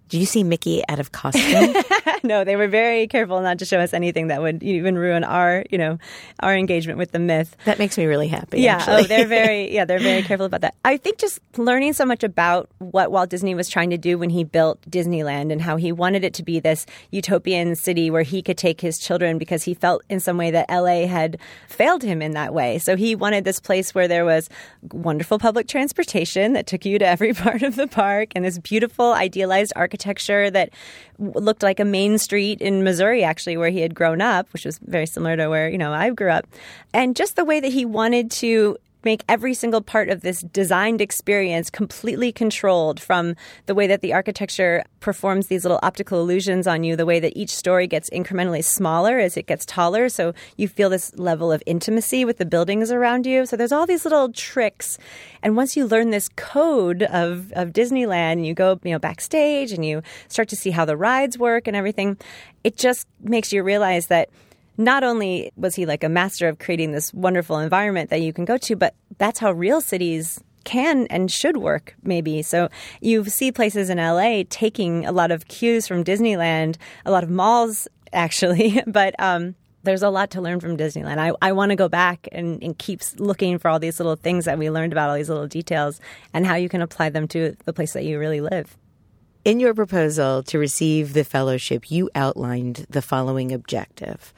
Did 0.08 0.18
you 0.18 0.26
see 0.26 0.44
Mickey 0.44 0.82
out 0.88 1.00
of 1.00 1.10
costume? 1.10 1.74
no, 2.22 2.44
they 2.44 2.54
were 2.54 2.68
very 2.68 3.08
careful 3.08 3.40
not 3.40 3.58
to 3.58 3.64
show 3.64 3.80
us 3.80 3.92
anything 3.92 4.28
that 4.28 4.40
would 4.40 4.62
even 4.62 4.96
ruin 4.96 5.24
our, 5.24 5.64
you 5.70 5.78
know, 5.78 5.98
our 6.40 6.54
engagement 6.54 6.96
with 6.96 7.10
the 7.10 7.18
myth. 7.18 7.56
That 7.64 7.80
makes 7.80 7.98
me 7.98 8.04
really 8.06 8.28
happy. 8.28 8.60
Yeah. 8.60 8.76
Oh, 8.76 8.78
actually. 8.78 8.94
Oh, 8.94 9.02
they're 9.04 9.26
very, 9.26 9.74
yeah, 9.74 9.84
they're 9.84 9.98
very 9.98 10.22
careful 10.22 10.46
about 10.46 10.60
that. 10.60 10.76
I 10.84 10.96
think 10.96 11.18
just 11.18 11.40
learning 11.56 11.94
so 11.94 12.04
much 12.04 12.22
about 12.22 12.68
what 12.78 13.10
Walt 13.10 13.30
Disney 13.30 13.56
was 13.56 13.68
trying 13.68 13.90
to 13.90 13.98
do 13.98 14.16
when 14.16 14.30
he 14.30 14.44
built 14.44 14.80
Disneyland 14.88 15.50
and 15.50 15.60
how 15.60 15.76
he 15.76 15.90
wanted 15.90 16.22
it 16.22 16.34
to 16.34 16.44
be 16.44 16.60
this 16.60 16.86
utopian 17.10 17.74
city 17.74 18.08
where 18.08 18.22
he 18.22 18.42
could 18.42 18.58
take 18.58 18.80
his 18.80 18.98
children 18.98 19.38
because 19.38 19.64
he 19.64 19.74
felt 19.74 20.04
in 20.08 20.20
some 20.20 20.36
way 20.36 20.52
that 20.52 20.70
LA 20.70 21.08
had 21.08 21.36
failed 21.68 22.04
him 22.04 22.22
in 22.22 22.32
that 22.32 22.54
way. 22.54 22.78
So 22.78 22.96
he 22.96 23.16
wanted 23.16 23.44
this 23.44 23.58
place 23.58 23.92
where 23.92 24.06
there 24.06 24.24
was 24.24 24.48
wonderful 24.92 25.40
public 25.40 25.66
transportation 25.66 26.52
that 26.52 26.68
took 26.68 26.84
you 26.84 26.96
to 27.00 27.06
every 27.06 27.32
part 27.34 27.62
of 27.62 27.74
the 27.74 27.88
park 27.88 28.28
and 28.36 28.44
this 28.44 28.58
beautiful 28.58 29.12
idealized 29.12 29.72
architecture 29.74 29.95
architecture 29.96 30.50
that 30.50 30.70
looked 31.18 31.62
like 31.62 31.80
a 31.80 31.84
main 31.84 32.18
street 32.18 32.60
in 32.60 32.84
Missouri, 32.84 33.24
actually, 33.24 33.56
where 33.56 33.70
he 33.70 33.80
had 33.80 33.94
grown 33.94 34.20
up, 34.20 34.46
which 34.52 34.66
was 34.66 34.78
very 34.78 35.06
similar 35.06 35.36
to 35.36 35.48
where, 35.48 35.68
you 35.70 35.78
know, 35.78 35.92
I 35.92 36.10
grew 36.10 36.30
up. 36.30 36.46
And 36.92 37.16
just 37.16 37.36
the 37.36 37.44
way 37.44 37.60
that 37.60 37.72
he 37.72 37.86
wanted 37.86 38.30
to 38.42 38.76
make 39.06 39.24
every 39.28 39.54
single 39.54 39.80
part 39.80 40.08
of 40.08 40.22
this 40.22 40.40
designed 40.40 41.00
experience 41.00 41.70
completely 41.70 42.32
controlled 42.32 42.98
from 42.98 43.36
the 43.66 43.74
way 43.74 43.86
that 43.86 44.00
the 44.00 44.12
architecture 44.12 44.84
performs 44.98 45.46
these 45.46 45.62
little 45.62 45.78
optical 45.80 46.20
illusions 46.20 46.66
on 46.66 46.82
you, 46.82 46.96
the 46.96 47.06
way 47.06 47.20
that 47.20 47.36
each 47.36 47.54
story 47.54 47.86
gets 47.86 48.10
incrementally 48.10 48.64
smaller 48.64 49.20
as 49.20 49.36
it 49.36 49.46
gets 49.46 49.64
taller. 49.64 50.08
So 50.08 50.34
you 50.56 50.66
feel 50.66 50.90
this 50.90 51.16
level 51.16 51.52
of 51.52 51.62
intimacy 51.66 52.24
with 52.24 52.38
the 52.38 52.44
buildings 52.44 52.90
around 52.90 53.26
you. 53.26 53.46
So 53.46 53.56
there's 53.56 53.70
all 53.70 53.86
these 53.86 54.04
little 54.04 54.32
tricks. 54.32 54.98
And 55.40 55.54
once 55.54 55.76
you 55.76 55.86
learn 55.86 56.10
this 56.10 56.28
code 56.34 57.04
of, 57.04 57.52
of 57.52 57.72
Disneyland, 57.72 58.44
you 58.44 58.54
go, 58.54 58.80
you 58.82 58.90
know, 58.90 58.98
backstage 58.98 59.70
and 59.70 59.84
you 59.84 60.02
start 60.26 60.48
to 60.48 60.56
see 60.56 60.72
how 60.72 60.84
the 60.84 60.96
rides 60.96 61.38
work 61.38 61.68
and 61.68 61.76
everything, 61.76 62.16
it 62.64 62.76
just 62.76 63.06
makes 63.20 63.52
you 63.52 63.62
realize 63.62 64.08
that 64.08 64.30
not 64.78 65.04
only 65.04 65.52
was 65.56 65.74
he 65.74 65.86
like 65.86 66.04
a 66.04 66.08
master 66.08 66.48
of 66.48 66.58
creating 66.58 66.92
this 66.92 67.12
wonderful 67.14 67.58
environment 67.58 68.10
that 68.10 68.20
you 68.20 68.32
can 68.32 68.44
go 68.44 68.56
to, 68.58 68.76
but 68.76 68.94
that's 69.18 69.38
how 69.38 69.52
real 69.52 69.80
cities 69.80 70.42
can 70.64 71.06
and 71.06 71.30
should 71.30 71.56
work, 71.56 71.94
maybe. 72.02 72.42
So 72.42 72.68
you 73.00 73.24
see 73.24 73.52
places 73.52 73.88
in 73.88 73.98
LA 73.98 74.42
taking 74.50 75.06
a 75.06 75.12
lot 75.12 75.30
of 75.30 75.48
cues 75.48 75.86
from 75.86 76.04
Disneyland, 76.04 76.76
a 77.06 77.10
lot 77.10 77.24
of 77.24 77.30
malls, 77.30 77.88
actually, 78.12 78.82
but 78.86 79.14
um, 79.18 79.54
there's 79.84 80.02
a 80.02 80.10
lot 80.10 80.30
to 80.32 80.42
learn 80.42 80.60
from 80.60 80.76
Disneyland. 80.76 81.18
I, 81.18 81.32
I 81.40 81.52
want 81.52 81.70
to 81.70 81.76
go 81.76 81.88
back 81.88 82.28
and, 82.32 82.62
and 82.62 82.76
keep 82.76 83.00
looking 83.16 83.58
for 83.58 83.68
all 83.68 83.78
these 83.78 83.98
little 83.98 84.16
things 84.16 84.44
that 84.44 84.58
we 84.58 84.68
learned 84.68 84.92
about, 84.92 85.08
all 85.08 85.16
these 85.16 85.28
little 85.28 85.46
details, 85.46 86.00
and 86.34 86.44
how 86.44 86.56
you 86.56 86.68
can 86.68 86.82
apply 86.82 87.08
them 87.08 87.26
to 87.28 87.56
the 87.64 87.72
place 87.72 87.94
that 87.94 88.04
you 88.04 88.18
really 88.18 88.40
live. 88.40 88.76
In 89.44 89.60
your 89.60 89.74
proposal 89.74 90.42
to 90.42 90.58
receive 90.58 91.12
the 91.12 91.22
fellowship, 91.22 91.88
you 91.88 92.10
outlined 92.16 92.86
the 92.90 93.00
following 93.00 93.52
objective 93.52 94.34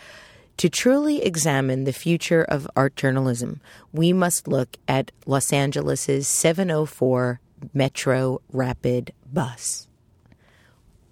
To 0.58 0.68
truly 0.68 1.22
examine 1.22 1.84
the 1.84 1.92
future 1.92 2.42
of 2.42 2.68
art 2.74 2.96
journalism, 2.96 3.60
we 3.92 4.12
must 4.12 4.48
look 4.48 4.76
at 4.88 5.12
Los 5.24 5.52
Angeles' 5.52 6.26
704 6.26 7.40
Metro 7.72 8.40
Rapid 8.52 9.12
bus. 9.32 9.86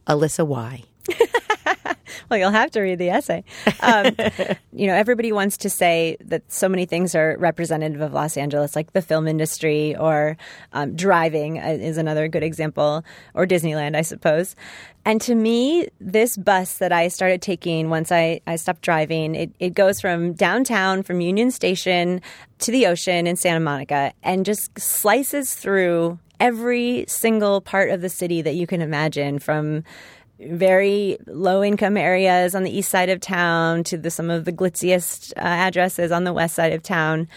Alissa, 0.04 0.44
why? 0.44 0.82
well, 2.30 2.38
you'll 2.38 2.50
have 2.50 2.70
to 2.72 2.80
read 2.80 2.98
the 2.98 3.10
essay. 3.10 3.44
Um, 3.80 4.16
you 4.72 4.86
know, 4.86 4.94
everybody 4.94 5.32
wants 5.32 5.56
to 5.58 5.70
say 5.70 6.16
that 6.20 6.50
so 6.50 6.68
many 6.68 6.86
things 6.86 7.14
are 7.14 7.36
representative 7.38 8.00
of 8.00 8.12
Los 8.12 8.36
Angeles, 8.36 8.74
like 8.74 8.92
the 8.92 9.02
film 9.02 9.28
industry 9.28 9.96
or 9.96 10.36
um, 10.72 10.96
driving 10.96 11.58
uh, 11.58 11.78
is 11.80 11.98
another 11.98 12.28
good 12.28 12.42
example, 12.42 13.04
or 13.34 13.46
Disneyland, 13.46 13.96
I 13.96 14.02
suppose. 14.02 14.56
And 15.04 15.20
to 15.22 15.34
me, 15.36 15.86
this 16.00 16.36
bus 16.36 16.78
that 16.78 16.92
I 16.92 17.08
started 17.08 17.40
taking 17.40 17.90
once 17.90 18.10
I, 18.10 18.40
I 18.46 18.56
stopped 18.56 18.82
driving, 18.82 19.34
it, 19.34 19.52
it 19.60 19.74
goes 19.74 20.00
from 20.00 20.32
downtown, 20.32 21.04
from 21.04 21.20
Union 21.20 21.50
Station 21.52 22.20
to 22.58 22.72
the 22.72 22.86
ocean 22.86 23.26
in 23.26 23.36
Santa 23.36 23.60
Monica, 23.60 24.12
and 24.22 24.44
just 24.44 24.76
slices 24.78 25.54
through 25.54 26.18
every 26.40 27.04
single 27.08 27.60
part 27.60 27.90
of 27.90 28.00
the 28.00 28.08
city 28.08 28.42
that 28.42 28.54
you 28.54 28.66
can 28.66 28.82
imagine 28.82 29.38
from 29.38 29.84
very 30.38 31.18
low 31.26 31.62
income 31.62 31.96
areas 31.96 32.54
on 32.54 32.62
the 32.62 32.76
east 32.76 32.90
side 32.90 33.08
of 33.08 33.20
town 33.20 33.84
to 33.84 33.96
the, 33.96 34.10
some 34.10 34.30
of 34.30 34.44
the 34.44 34.52
glitziest 34.52 35.32
uh, 35.36 35.40
addresses 35.40 36.12
on 36.12 36.24
the 36.24 36.32
west 36.32 36.54
side 36.54 36.72
of 36.72 36.82
town. 36.82 37.28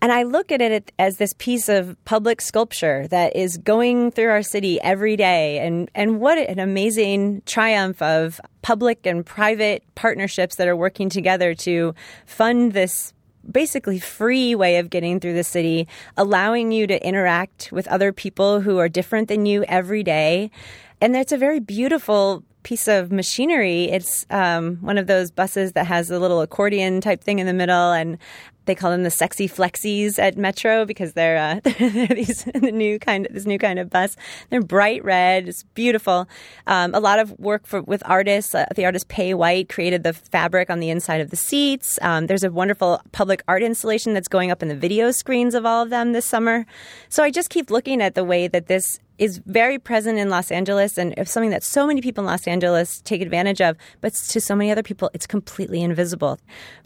And 0.00 0.12
I 0.12 0.22
look 0.22 0.52
at 0.52 0.60
it 0.60 0.92
as 0.98 1.16
this 1.16 1.34
piece 1.38 1.68
of 1.68 1.96
public 2.04 2.40
sculpture 2.40 3.08
that 3.08 3.34
is 3.34 3.56
going 3.56 4.12
through 4.12 4.28
our 4.28 4.42
city 4.42 4.80
every 4.80 5.16
day. 5.16 5.58
And, 5.58 5.90
and 5.92 6.20
what 6.20 6.38
an 6.38 6.60
amazing 6.60 7.42
triumph 7.46 8.00
of 8.00 8.40
public 8.62 9.06
and 9.06 9.26
private 9.26 9.82
partnerships 9.96 10.56
that 10.56 10.68
are 10.68 10.76
working 10.76 11.08
together 11.08 11.52
to 11.56 11.94
fund 12.26 12.74
this 12.74 13.12
basically 13.50 13.98
free 13.98 14.54
way 14.54 14.76
of 14.76 14.90
getting 14.90 15.18
through 15.18 15.34
the 15.34 15.42
city, 15.42 15.88
allowing 16.16 16.70
you 16.70 16.86
to 16.86 17.06
interact 17.06 17.70
with 17.72 17.88
other 17.88 18.12
people 18.12 18.60
who 18.60 18.78
are 18.78 18.88
different 18.88 19.28
than 19.28 19.46
you 19.46 19.64
every 19.64 20.02
day. 20.04 20.50
And 21.00 21.14
it's 21.16 21.32
a 21.32 21.38
very 21.38 21.60
beautiful 21.60 22.42
piece 22.64 22.88
of 22.88 23.12
machinery. 23.12 23.84
It's 23.84 24.26
um, 24.30 24.76
one 24.76 24.98
of 24.98 25.06
those 25.06 25.30
buses 25.30 25.72
that 25.72 25.86
has 25.86 26.10
a 26.10 26.18
little 26.18 26.40
accordion 26.40 27.00
type 27.00 27.22
thing 27.22 27.38
in 27.38 27.46
the 27.46 27.52
middle, 27.52 27.92
and 27.92 28.18
they 28.66 28.74
call 28.74 28.90
them 28.90 29.04
the 29.04 29.10
sexy 29.10 29.48
flexies 29.48 30.18
at 30.18 30.36
Metro 30.36 30.84
because 30.84 31.14
they're, 31.14 31.38
uh, 31.38 31.60
they're 31.78 32.08
these 32.08 32.44
the 32.54 32.72
new 32.72 32.98
kind 32.98 33.26
of 33.26 33.32
this 33.32 33.46
new 33.46 33.58
kind 33.58 33.78
of 33.78 33.88
bus. 33.88 34.16
They're 34.50 34.60
bright 34.60 35.02
red. 35.04 35.48
It's 35.48 35.62
beautiful. 35.74 36.28
Um, 36.66 36.94
a 36.94 37.00
lot 37.00 37.20
of 37.20 37.30
work 37.38 37.66
for, 37.66 37.80
with 37.80 38.02
artists. 38.04 38.54
Uh, 38.54 38.66
the 38.74 38.84
artist 38.84 39.08
Pae 39.08 39.34
White 39.34 39.68
created 39.68 40.02
the 40.02 40.12
fabric 40.12 40.68
on 40.68 40.80
the 40.80 40.90
inside 40.90 41.20
of 41.20 41.30
the 41.30 41.36
seats. 41.36 41.98
Um, 42.02 42.26
there's 42.26 42.44
a 42.44 42.50
wonderful 42.50 43.00
public 43.12 43.42
art 43.48 43.62
installation 43.62 44.14
that's 44.14 44.28
going 44.28 44.50
up 44.50 44.62
in 44.62 44.68
the 44.68 44.76
video 44.76 45.10
screens 45.12 45.54
of 45.54 45.64
all 45.64 45.84
of 45.84 45.90
them 45.90 46.12
this 46.12 46.26
summer. 46.26 46.66
So 47.08 47.22
I 47.22 47.30
just 47.30 47.48
keep 47.50 47.70
looking 47.70 48.02
at 48.02 48.14
the 48.14 48.24
way 48.24 48.48
that 48.48 48.66
this 48.66 48.98
is 49.18 49.38
very 49.46 49.78
present 49.78 50.18
in 50.18 50.30
Los 50.30 50.50
Angeles 50.50 50.96
and 50.96 51.12
it's 51.16 51.32
something 51.32 51.50
that 51.50 51.64
so 51.64 51.86
many 51.86 52.00
people 52.00 52.22
in 52.22 52.26
Los 52.26 52.46
Angeles 52.46 53.00
take 53.02 53.20
advantage 53.20 53.60
of, 53.60 53.76
but 54.00 54.14
to 54.14 54.40
so 54.40 54.54
many 54.54 54.70
other 54.70 54.82
people, 54.82 55.10
it's 55.12 55.26
completely 55.26 55.82
invisible. 55.82 56.38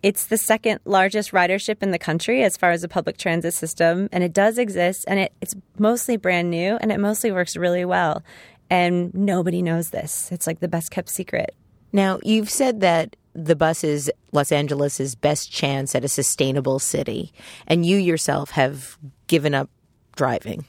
It's 0.02 0.26
the 0.26 0.38
second 0.38 0.80
largest 0.84 1.32
ridership 1.32 1.82
in 1.82 1.90
the 1.90 1.98
country 1.98 2.42
as 2.42 2.56
far 2.56 2.70
as 2.70 2.82
a 2.82 2.88
public 2.88 3.18
transit 3.18 3.54
system, 3.54 4.08
and 4.12 4.24
it 4.24 4.32
does 4.32 4.58
exist, 4.58 5.04
and 5.06 5.20
it, 5.20 5.32
it's 5.40 5.54
mostly 5.78 6.16
brand 6.16 6.50
new, 6.50 6.78
and 6.80 6.90
it 6.90 6.98
mostly 6.98 7.30
works 7.30 7.56
really 7.56 7.84
well. 7.84 8.22
And 8.70 9.12
nobody 9.12 9.60
knows 9.60 9.90
this. 9.90 10.32
It's 10.32 10.46
like 10.46 10.60
the 10.60 10.68
best 10.68 10.90
kept 10.90 11.10
secret. 11.10 11.54
Now, 11.92 12.18
you've 12.22 12.48
said 12.48 12.80
that 12.80 13.16
the 13.34 13.56
bus 13.56 13.84
is 13.84 14.10
Los 14.32 14.50
Angeles' 14.50 15.14
best 15.14 15.52
chance 15.52 15.94
at 15.94 16.04
a 16.04 16.08
sustainable 16.08 16.78
city, 16.78 17.32
and 17.66 17.84
you 17.84 17.98
yourself 17.98 18.50
have 18.50 18.96
given 19.26 19.54
up 19.54 19.68
driving. 20.16 20.64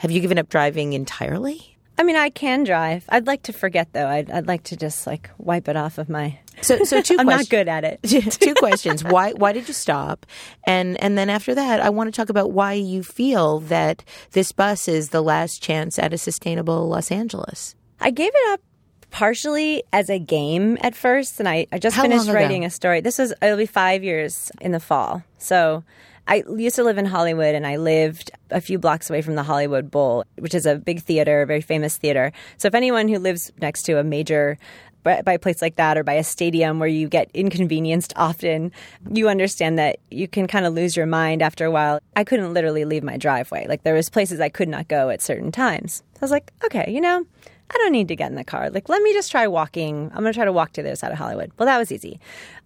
Have 0.00 0.10
you 0.10 0.20
given 0.22 0.38
up 0.38 0.48
driving 0.48 0.94
entirely? 0.94 1.76
I 1.98 2.04
mean, 2.04 2.16
I 2.16 2.30
can 2.30 2.64
drive. 2.64 3.04
I'd 3.10 3.26
like 3.26 3.42
to 3.42 3.52
forget 3.52 3.92
though. 3.92 4.08
I'd, 4.08 4.30
I'd 4.30 4.46
like 4.46 4.62
to 4.64 4.76
just 4.76 5.06
like 5.06 5.28
wipe 5.36 5.68
it 5.68 5.76
off 5.76 5.98
of 5.98 6.08
my. 6.08 6.38
So, 6.62 6.84
so 6.84 7.02
2 7.02 7.18
I'm 7.18 7.26
not 7.26 7.50
good 7.50 7.68
at 7.68 7.84
it. 7.84 8.02
two 8.40 8.54
questions. 8.58 9.04
Why, 9.04 9.32
why 9.32 9.52
did 9.52 9.68
you 9.68 9.74
stop? 9.74 10.24
And, 10.66 10.98
and 11.02 11.18
then 11.18 11.28
after 11.28 11.54
that, 11.54 11.80
I 11.80 11.90
want 11.90 12.08
to 12.08 12.16
talk 12.16 12.30
about 12.30 12.50
why 12.50 12.72
you 12.72 13.02
feel 13.02 13.60
that 13.60 14.02
this 14.30 14.52
bus 14.52 14.88
is 14.88 15.10
the 15.10 15.20
last 15.20 15.62
chance 15.62 15.98
at 15.98 16.14
a 16.14 16.18
sustainable 16.18 16.88
Los 16.88 17.10
Angeles. 17.10 17.74
I 18.00 18.10
gave 18.10 18.32
it 18.34 18.52
up 18.52 18.62
partially 19.10 19.82
as 19.92 20.08
a 20.08 20.18
game 20.18 20.78
at 20.80 20.94
first, 20.94 21.40
and 21.40 21.48
I, 21.48 21.66
I 21.72 21.78
just 21.78 21.94
How 21.94 22.02
finished 22.02 22.30
writing 22.30 22.64
a 22.64 22.70
story. 22.70 23.02
This 23.02 23.18
was 23.18 23.34
it'll 23.42 23.58
be 23.58 23.66
five 23.66 24.02
years 24.02 24.50
in 24.62 24.72
the 24.72 24.80
fall. 24.80 25.22
So 25.36 25.84
I 26.30 26.44
used 26.56 26.76
to 26.76 26.84
live 26.84 26.96
in 26.96 27.06
Hollywood, 27.06 27.56
and 27.56 27.66
I 27.66 27.76
lived 27.76 28.30
a 28.50 28.60
few 28.60 28.78
blocks 28.78 29.10
away 29.10 29.20
from 29.20 29.34
the 29.34 29.42
Hollywood 29.42 29.90
Bowl, 29.90 30.24
which 30.38 30.54
is 30.54 30.64
a 30.64 30.76
big 30.76 31.02
theater, 31.02 31.42
a 31.42 31.46
very 31.46 31.60
famous 31.60 31.96
theater. 31.96 32.30
So 32.56 32.68
if 32.68 32.74
anyone 32.76 33.08
who 33.08 33.18
lives 33.18 33.50
next 33.60 33.82
to 33.82 33.98
a 33.98 34.04
major 34.04 34.56
by 35.02 35.22
a 35.26 35.38
place 35.38 35.60
like 35.60 35.76
that 35.76 35.98
or 35.98 36.04
by 36.04 36.12
a 36.12 36.22
stadium 36.22 36.78
where 36.78 36.88
you 36.88 37.08
get 37.08 37.30
inconvenienced 37.34 38.12
often, 38.16 38.70
you 39.10 39.28
understand 39.28 39.78
that 39.78 39.98
you 40.10 40.28
can 40.28 40.46
kind 40.46 40.66
of 40.66 40.74
lose 40.74 40.96
your 40.96 41.06
mind 41.06 41.42
after 41.42 41.64
a 41.64 41.70
while. 41.70 42.00
I 42.14 42.22
couldn't 42.22 42.52
literally 42.52 42.84
leave 42.84 43.02
my 43.02 43.16
driveway. 43.16 43.66
Like 43.66 43.82
there 43.82 43.94
was 43.94 44.10
places 44.10 44.40
I 44.40 44.50
could 44.50 44.68
not 44.68 44.88
go 44.88 45.08
at 45.08 45.22
certain 45.22 45.50
times. 45.50 46.02
So 46.14 46.18
I 46.20 46.24
was 46.24 46.30
like, 46.30 46.52
okay, 46.64 46.92
you 46.92 47.00
know, 47.00 47.24
I 47.72 47.78
don't 47.78 47.92
need 47.92 48.08
to 48.08 48.16
get 48.16 48.30
in 48.30 48.36
the 48.36 48.44
car. 48.44 48.68
Like, 48.70 48.88
let 48.88 49.00
me 49.02 49.12
just 49.12 49.30
try 49.30 49.46
walking. 49.46 50.10
I'm 50.12 50.22
going 50.22 50.32
to 50.32 50.36
try 50.36 50.44
to 50.44 50.52
walk 50.52 50.72
to 50.72 50.82
the 50.82 50.88
other 50.90 50.96
side 50.96 51.12
of 51.12 51.18
Hollywood. 51.18 51.52
Well, 51.56 51.66
that 51.66 51.78
was 51.78 51.92
easy. 51.92 52.18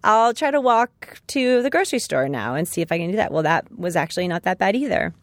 I'll 0.03 0.33
try 0.33 0.49
to 0.49 0.59
walk 0.59 1.21
to 1.27 1.61
the 1.61 1.69
grocery 1.69 1.99
store 1.99 2.27
now 2.27 2.55
and 2.55 2.67
see 2.67 2.81
if 2.81 2.91
I 2.91 2.97
can 2.97 3.11
do 3.11 3.17
that. 3.17 3.31
Well, 3.31 3.43
that 3.43 3.71
was 3.77 3.95
actually 3.95 4.27
not 4.27 4.43
that 4.43 4.57
bad 4.57 4.75
either. 4.75 5.13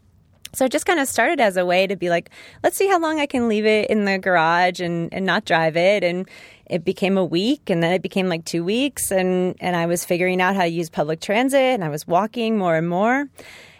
So 0.54 0.66
it 0.66 0.72
just 0.72 0.84
kind 0.84 1.00
of 1.00 1.08
started 1.08 1.40
as 1.40 1.56
a 1.56 1.64
way 1.64 1.86
to 1.86 1.96
be 1.96 2.10
like, 2.10 2.30
let's 2.62 2.76
see 2.76 2.86
how 2.86 3.00
long 3.00 3.18
I 3.18 3.26
can 3.26 3.48
leave 3.48 3.64
it 3.64 3.88
in 3.88 4.04
the 4.04 4.18
garage 4.18 4.80
and, 4.80 5.12
and 5.12 5.24
not 5.24 5.46
drive 5.46 5.76
it. 5.76 6.04
And 6.04 6.28
it 6.66 6.84
became 6.84 7.16
a 7.16 7.24
week 7.24 7.70
and 7.70 7.82
then 7.82 7.92
it 7.92 8.02
became 8.02 8.28
like 8.28 8.44
two 8.44 8.62
weeks 8.62 9.10
and, 9.10 9.56
and 9.60 9.74
I 9.74 9.86
was 9.86 10.04
figuring 10.04 10.40
out 10.40 10.54
how 10.54 10.62
to 10.62 10.68
use 10.68 10.90
public 10.90 11.20
transit 11.20 11.60
and 11.60 11.82
I 11.82 11.88
was 11.88 12.06
walking 12.06 12.58
more 12.58 12.76
and 12.76 12.88
more. 12.88 13.28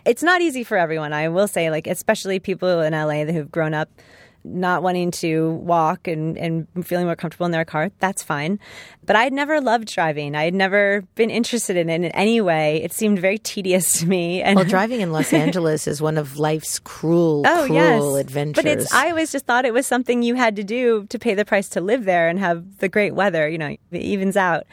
It's 0.05 0.23
not 0.23 0.41
easy 0.41 0.65
for 0.65 0.77
everyone, 0.77 1.13
I 1.13 1.29
will 1.29 1.47
say, 1.47 1.71
like 1.71 1.87
especially 1.87 2.41
people 2.41 2.81
in 2.81 2.93
LA 2.93 3.25
who've 3.25 3.51
grown 3.51 3.73
up 3.73 3.89
not 4.45 4.83
wanting 4.83 5.11
to 5.13 5.53
walk 5.53 6.09
and, 6.09 6.37
and 6.37 6.67
feeling 6.87 7.07
more 7.07 7.17
comfortable 7.17 7.47
in 7.47 7.53
their 7.53 7.65
car, 7.65 7.91
that's 7.99 8.23
fine. 8.23 8.59
But 9.05 9.17
I 9.17 9.25
had 9.25 9.33
never 9.33 9.61
loved 9.61 9.89
driving. 9.89 10.35
I 10.35 10.45
had 10.45 10.55
never 10.55 11.03
been 11.15 11.31
interested 11.31 11.77
in 11.77 11.89
it 11.91 11.97
in 11.97 12.05
any 12.07 12.41
way. 12.41 12.83
It 12.83 12.93
seemed 12.93 13.19
very 13.19 13.39
tedious 13.39 14.01
to 14.01 14.07
me. 14.07 14.43
And 14.43 14.57
Well, 14.57 14.65
driving 14.65 15.01
in 15.01 15.13
Los 15.13 15.33
Angeles 15.33 15.87
is 15.87 16.01
one 16.03 16.19
of 16.19 16.39
life's 16.39 16.79
cruel, 16.79 17.43
Oh 17.47 17.65
cruel 17.67 18.17
yes, 18.17 18.21
adventures. 18.21 18.63
but 18.65 18.67
it's. 18.71 18.93
I 18.93 19.11
always 19.11 19.33
just 19.33 19.47
thought 19.47 19.65
it 19.65 19.75
was 19.75 19.87
something 19.87 20.23
you 20.23 20.35
had 20.35 20.57
to 20.57 20.65
do 20.65 21.07
to 21.07 21.19
pay 21.19 21.35
the 21.35 21.45
price 21.45 21.69
to 21.71 21.81
live 21.81 22.05
there 22.05 22.29
and 22.29 22.39
have 22.39 22.79
the 22.79 22.89
great 22.89 23.15
weather. 23.15 23.49
You 23.49 23.59
know, 23.59 23.67
it 23.69 24.03
evens 24.03 24.37
out. 24.37 24.65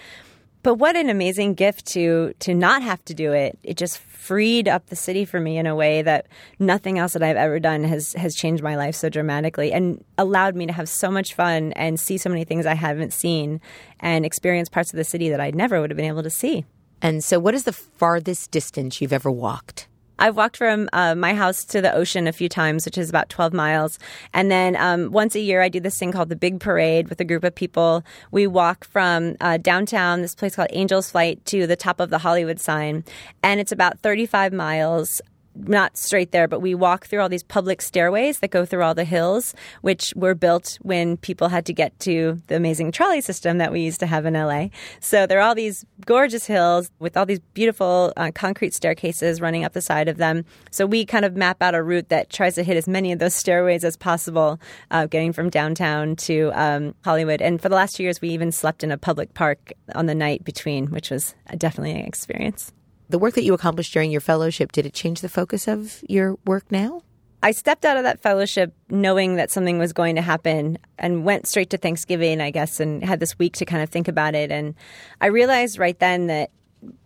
But 0.62 0.76
what 0.76 0.96
an 0.96 1.10
amazing 1.10 1.54
gift 1.54 1.86
to 1.88 2.34
to 2.40 2.54
not 2.54 2.84
have 2.84 3.04
to 3.06 3.14
do 3.14 3.32
it. 3.32 3.58
It 3.64 3.78
just 3.78 3.98
freed 3.98 4.68
up 4.68 4.88
the 4.88 4.96
city 4.96 5.26
for 5.26 5.40
me 5.40 5.58
in 5.58 5.66
a 5.66 5.76
way 5.76 6.02
that 6.02 6.28
nothing 6.60 7.00
else 7.00 7.14
that 7.14 7.24
I've 7.24 7.38
ever 7.38 7.60
done 7.60 7.84
has 7.86 8.14
has 8.14 8.36
changed 8.36 8.62
my 8.62 8.76
life 8.76 8.96
so 8.96 9.10
dramatically 9.10 9.72
and 9.72 10.04
allowed 10.18 10.56
me 10.56 10.68
to 10.68 10.74
have 10.74 10.90
so 10.90 11.10
much 11.10 11.34
fun 11.34 11.74
and 11.74 12.00
see 12.00 12.18
so 12.18 12.30
many 12.30 12.44
things 12.44 12.66
I 12.66 12.76
haven't 12.76 13.14
seen 13.14 13.62
and 14.00 14.26
experience 14.26 14.70
parts 14.70 14.94
of 14.94 14.98
the 14.98 15.04
city 15.04 15.30
that 15.30 15.40
I 15.40 15.52
never 15.52 15.82
would 15.82 15.90
have 15.90 15.98
been 15.98 16.06
able 16.06 16.24
to 16.24 16.30
see. 16.30 16.66
and 17.02 17.24
so, 17.24 17.40
what 17.40 17.56
is 17.56 17.64
the 17.64 17.74
farthest 17.74 18.52
distance 18.52 19.02
you've 19.02 19.14
ever 19.14 19.32
walked? 19.32 19.89
I've 20.20 20.36
walked 20.36 20.58
from 20.58 20.90
uh, 20.94 21.16
my 21.16 21.34
house 21.34 21.64
to 21.66 21.82
the 21.82 21.94
ocean 21.94 22.28
a 22.28 22.34
few 22.34 22.50
times, 22.50 22.86
which 22.86 22.98
is 22.98 23.10
about 23.10 23.30
12 23.30 23.54
miles. 23.54 23.98
And 24.34 24.52
then 24.52 24.76
um, 24.76 25.12
once 25.12 25.34
a 25.34 25.40
year, 25.40 25.62
I 25.62 25.70
do 25.70 25.80
this 25.80 25.98
thing 25.98 26.12
called 26.12 26.30
the 26.30 26.36
Big 26.36 26.60
Parade 26.60 27.08
with 27.08 27.20
a 27.22 27.26
group 27.26 27.44
of 27.44 27.56
people. 27.56 28.04
We 28.32 28.46
walk 28.46 28.84
from 28.86 29.38
uh, 29.40 29.58
downtown, 29.58 30.22
this 30.22 30.36
place 30.36 30.56
called 30.56 30.72
Angel's 30.72 31.12
Flight, 31.12 31.44
to 31.46 31.66
the 31.66 31.78
top 31.78 32.00
of 32.00 32.10
the 32.10 32.18
Hollywood 32.18 32.60
sign. 32.60 33.06
And 33.42 33.60
it's 33.60 33.72
about 33.72 34.00
35 34.00 34.52
miles. 34.52 35.22
Not 35.68 35.98
straight 35.98 36.32
there, 36.32 36.48
but 36.48 36.62
we 36.62 36.74
walk 36.74 37.06
through 37.06 37.22
all 37.22 37.30
these 37.30 37.44
public 37.44 37.82
stairways 37.82 38.40
that 38.40 38.50
go 38.50 38.66
through 38.66 38.84
all 38.84 38.96
the 38.96 39.04
hills, 39.04 39.54
which 39.82 40.14
were 40.16 40.36
built 40.36 40.78
when 40.82 41.18
people 41.18 41.50
had 41.50 41.66
to 41.66 41.74
get 41.74 41.98
to 42.00 42.42
the 42.48 42.56
amazing 42.56 42.92
trolley 42.92 43.22
system 43.22 43.58
that 43.58 43.72
we 43.72 43.82
used 43.82 44.00
to 44.00 44.08
have 44.08 44.26
in 44.26 44.34
LA. 44.34 44.68
So 45.00 45.28
there 45.28 45.40
are 45.40 45.42
all 45.42 45.56
these 45.56 45.86
gorgeous 46.06 46.46
hills 46.46 46.92
with 47.00 47.18
all 47.18 47.26
these 47.26 47.40
beautiful 47.54 48.14
uh, 48.16 48.32
concrete 48.34 48.74
staircases 48.74 49.42
running 49.42 49.66
up 49.66 49.74
the 49.74 49.82
side 49.82 50.08
of 50.08 50.18
them. 50.18 50.46
So 50.72 50.86
we 50.86 51.06
kind 51.06 51.26
of 51.26 51.36
map 51.36 51.62
out 51.62 51.76
a 51.76 51.84
route 51.84 52.10
that 52.10 52.30
tries 52.30 52.56
to 52.56 52.64
hit 52.64 52.78
as 52.78 52.88
many 52.88 53.12
of 53.12 53.20
those 53.20 53.34
stairways 53.34 53.84
as 53.84 53.98
possible, 53.98 54.60
uh, 54.92 55.08
getting 55.08 55.34
from 55.34 55.50
downtown 55.50 56.16
to 56.18 56.52
um, 56.54 56.96
Hollywood. 57.04 57.42
And 57.42 57.62
for 57.62 57.70
the 57.70 57.76
last 57.76 57.96
two 57.96 58.04
years, 58.04 58.22
we 58.22 58.30
even 58.30 58.52
slept 58.52 58.84
in 58.84 58.92
a 58.92 58.98
public 58.98 59.34
park 59.34 59.74
on 59.94 60.06
the 60.06 60.16
night 60.16 60.44
between, 60.44 60.88
which 60.88 61.10
was 61.10 61.36
definitely 61.58 61.92
an 61.92 62.06
experience. 62.06 62.72
The 63.10 63.20
work 63.20 63.34
that 63.34 63.44
you 63.44 63.54
accomplished 63.54 63.92
during 63.92 64.12
your 64.12 64.22
fellowship, 64.22 64.72
did 64.72 64.86
it 64.86 64.94
change 64.94 65.22
the 65.22 65.30
focus 65.30 65.68
of 65.68 66.04
your 66.08 66.38
work 66.46 66.72
now? 66.72 67.02
I 67.42 67.52
stepped 67.52 67.86
out 67.86 67.98
of 67.98 68.04
that 68.04 68.22
fellowship 68.22 68.74
knowing 68.90 69.36
that 69.38 69.50
something 69.50 69.80
was 69.80 69.94
going 69.94 70.16
to 70.16 70.22
happen 70.22 70.78
and 70.98 71.24
went 71.24 71.48
straight 71.48 71.70
to 71.70 71.78
Thanksgiving, 71.78 72.42
I 72.42 72.52
guess, 72.52 72.80
and 72.80 73.04
had 73.04 73.20
this 73.20 73.40
week 73.40 73.54
to 73.58 73.66
kind 73.66 73.82
of 73.82 73.90
think 73.90 74.08
about 74.08 74.36
it. 74.36 74.52
And 74.52 74.76
I 75.22 75.28
realized 75.28 75.80
right 75.80 75.98
then 75.98 76.28
that 76.28 76.52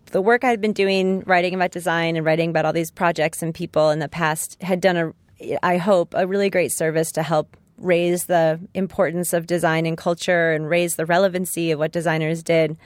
the 0.06 0.20
work 0.20 0.44
I'd 0.44 0.60
been 0.60 0.72
doing, 0.72 1.20
writing 1.20 1.54
about 1.54 1.70
design 1.70 2.16
and 2.16 2.26
writing 2.26 2.50
about 2.50 2.64
all 2.64 2.72
these 2.72 2.90
projects 2.90 3.42
and 3.42 3.54
people 3.54 3.90
in 3.90 4.00
the 4.00 4.08
past, 4.08 4.60
had 4.62 4.80
done 4.80 4.96
a, 5.40 5.58
I 5.62 5.76
hope, 5.76 6.14
a 6.16 6.26
really 6.26 6.50
great 6.50 6.72
service 6.72 7.12
to 7.12 7.22
help 7.22 7.56
raise 7.78 8.24
the 8.24 8.60
importance 8.74 9.32
of 9.32 9.46
design 9.46 9.86
and 9.86 9.96
culture 9.96 10.52
and 10.52 10.68
raise 10.68 10.96
the 10.96 11.06
relevancy 11.06 11.70
of 11.70 11.78
what 11.78 11.92
designers 11.92 12.42
did. 12.42 12.76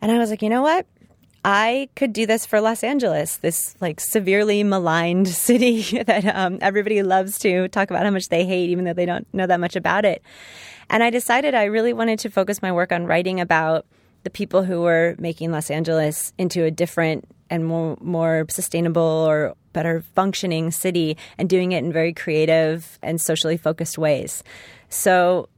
And 0.00 0.12
I 0.12 0.18
was 0.18 0.30
like, 0.30 0.42
you 0.42 0.48
know 0.48 0.62
what? 0.62 0.86
I 1.50 1.88
could 1.96 2.12
do 2.12 2.26
this 2.26 2.44
for 2.44 2.60
Los 2.60 2.84
Angeles, 2.84 3.38
this 3.38 3.74
like 3.80 4.00
severely 4.00 4.62
maligned 4.64 5.28
city 5.46 5.80
that 6.02 6.26
um, 6.26 6.58
everybody 6.60 7.02
loves 7.02 7.38
to 7.38 7.68
talk 7.68 7.90
about 7.90 8.04
how 8.04 8.10
much 8.10 8.28
they 8.28 8.44
hate, 8.44 8.68
even 8.68 8.84
though 8.84 8.92
they 8.92 9.06
don't 9.06 9.26
know 9.32 9.46
that 9.46 9.58
much 9.58 9.74
about 9.74 10.04
it. 10.04 10.22
And 10.90 11.02
I 11.02 11.08
decided 11.08 11.54
I 11.54 11.64
really 11.64 11.94
wanted 11.94 12.18
to 12.18 12.28
focus 12.28 12.60
my 12.60 12.70
work 12.70 12.92
on 12.92 13.06
writing 13.06 13.40
about 13.40 13.86
the 14.24 14.30
people 14.30 14.62
who 14.62 14.82
were 14.82 15.16
making 15.18 15.50
Los 15.50 15.70
Angeles 15.70 16.34
into 16.36 16.64
a 16.64 16.70
different 16.70 17.24
and 17.48 17.64
more 17.64 17.96
more 18.02 18.44
sustainable 18.50 19.00
or 19.00 19.54
better 19.72 20.04
functioning 20.14 20.70
city 20.70 21.16
and 21.38 21.48
doing 21.48 21.72
it 21.72 21.82
in 21.82 21.94
very 21.94 22.12
creative 22.12 22.98
and 23.02 23.22
socially 23.22 23.56
focused 23.56 23.96
ways. 23.96 24.44
So 24.90 25.48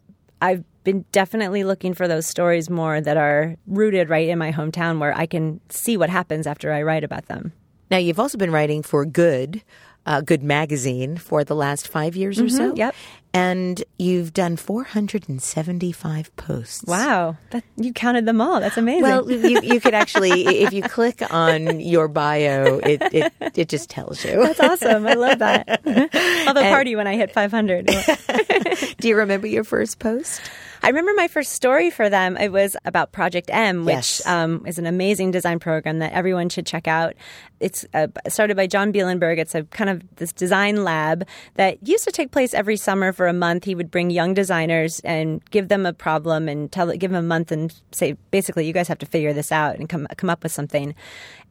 I've 0.41 0.63
been 0.85 1.05
definitely 1.13 1.65
looking 1.65 1.95
for 1.95 2.09
those 2.09 2.27
stories 2.27 2.71
more 2.71 3.01
that 3.01 3.17
are 3.17 3.57
rooted 3.67 4.09
right 4.09 4.29
in 4.29 4.39
my 4.39 4.53
hometown 4.53 4.99
where 4.99 5.17
I 5.17 5.27
can 5.27 5.61
see 5.69 5.97
what 5.97 6.11
happens 6.11 6.47
after 6.47 6.73
I 6.73 6.83
write 6.83 7.05
about 7.05 7.27
them. 7.27 7.53
Now, 7.91 7.99
you've 7.99 8.21
also 8.21 8.39
been 8.39 8.53
writing 8.53 8.83
for 8.83 9.05
Good, 9.05 9.63
uh, 10.07 10.21
Good 10.21 10.45
Magazine, 10.45 11.17
for 11.17 11.43
the 11.43 11.57
last 11.57 11.89
five 11.89 12.15
years 12.15 12.37
mm-hmm, 12.37 12.47
or 12.47 12.51
so. 12.51 12.75
Yep. 12.77 12.95
And 13.33 13.83
you've 13.99 14.33
done 14.33 14.57
475 14.57 16.37
posts. 16.37 16.85
Wow. 16.87 17.37
That, 17.51 17.65
you 17.77 17.93
counted 17.93 18.27
them 18.27 18.41
all. 18.41 18.61
That's 18.61 18.77
amazing. 18.77 19.03
Well, 19.03 19.31
you, 19.31 19.61
you 19.61 19.81
could 19.81 19.95
actually, 19.95 20.47
if 20.63 20.73
you 20.73 20.83
click 20.83 21.23
on 21.33 21.81
your 21.81 22.07
bio, 22.09 22.79
it, 22.79 23.03
it, 23.13 23.33
it 23.55 23.69
just 23.69 23.91
tells 23.91 24.25
you. 24.25 24.41
That's 24.41 24.61
awesome. 24.61 25.07
I 25.07 25.15
love 25.15 25.41
that. 25.41 25.81
I'll 25.87 26.55
have 26.55 26.57
a 26.57 26.71
party 26.71 26.95
when 26.95 27.07
I 27.07 27.17
hit 27.17 27.33
500. 27.33 27.87
Do 28.99 29.09
you 29.09 29.17
remember 29.17 29.47
your 29.47 29.65
first 29.65 29.99
post? 29.99 30.41
I 30.83 30.89
remember 30.89 31.13
my 31.15 31.29
first 31.29 31.53
story 31.53 31.91
for 31.91 32.09
them. 32.09 32.37
It 32.39 32.53
was 32.53 32.77
about 32.85 33.13
Project 33.13 33.51
M, 33.53 33.85
which 33.85 33.95
yes. 33.95 34.27
um, 34.27 34.65
is 34.67 34.79
an 34.79 34.87
amazing 34.87 35.31
design 35.31 35.59
program 35.59 35.99
that 35.99 36.13
everyone 36.13 36.49
should 36.49 36.65
check 36.65 36.89
out. 36.89 37.15
It's 37.61 37.85
uh, 37.93 38.07
started 38.29 38.57
by 38.57 38.67
John 38.67 38.91
Bielenberg. 38.91 39.39
It's 39.39 39.55
a 39.55 39.65
kind 39.65 39.91
of 39.91 40.03
this 40.17 40.33
design 40.33 40.83
lab 40.83 41.27
that 41.55 41.87
used 41.87 42.05
to 42.05 42.13
take 42.13 42.31
place 42.31 42.55
every 42.55 42.79
summer 42.79 43.13
for 43.13 43.27
a 43.27 43.35
month. 43.35 43.65
He 43.65 43.75
would 43.75 43.91
bring 43.91 44.09
young 44.09 44.33
designers 44.33 45.01
and 45.01 45.45
give 45.51 45.69
them 45.69 45.85
a 45.85 45.93
problem 45.93 46.49
and 46.49 46.73
tell 46.73 46.91
give 46.93 47.11
them 47.11 47.25
a 47.25 47.29
month 47.29 47.53
and 47.53 47.75
say, 47.93 48.17
basically, 48.31 48.67
you 48.67 48.73
guys 48.73 48.89
have 48.89 48.99
to 48.99 49.07
figure 49.07 49.35
this 49.35 49.53
out 49.53 49.77
and 49.77 49.89
come 49.89 50.07
come 50.17 50.31
up 50.31 50.43
with 50.43 50.53
something. 50.53 50.95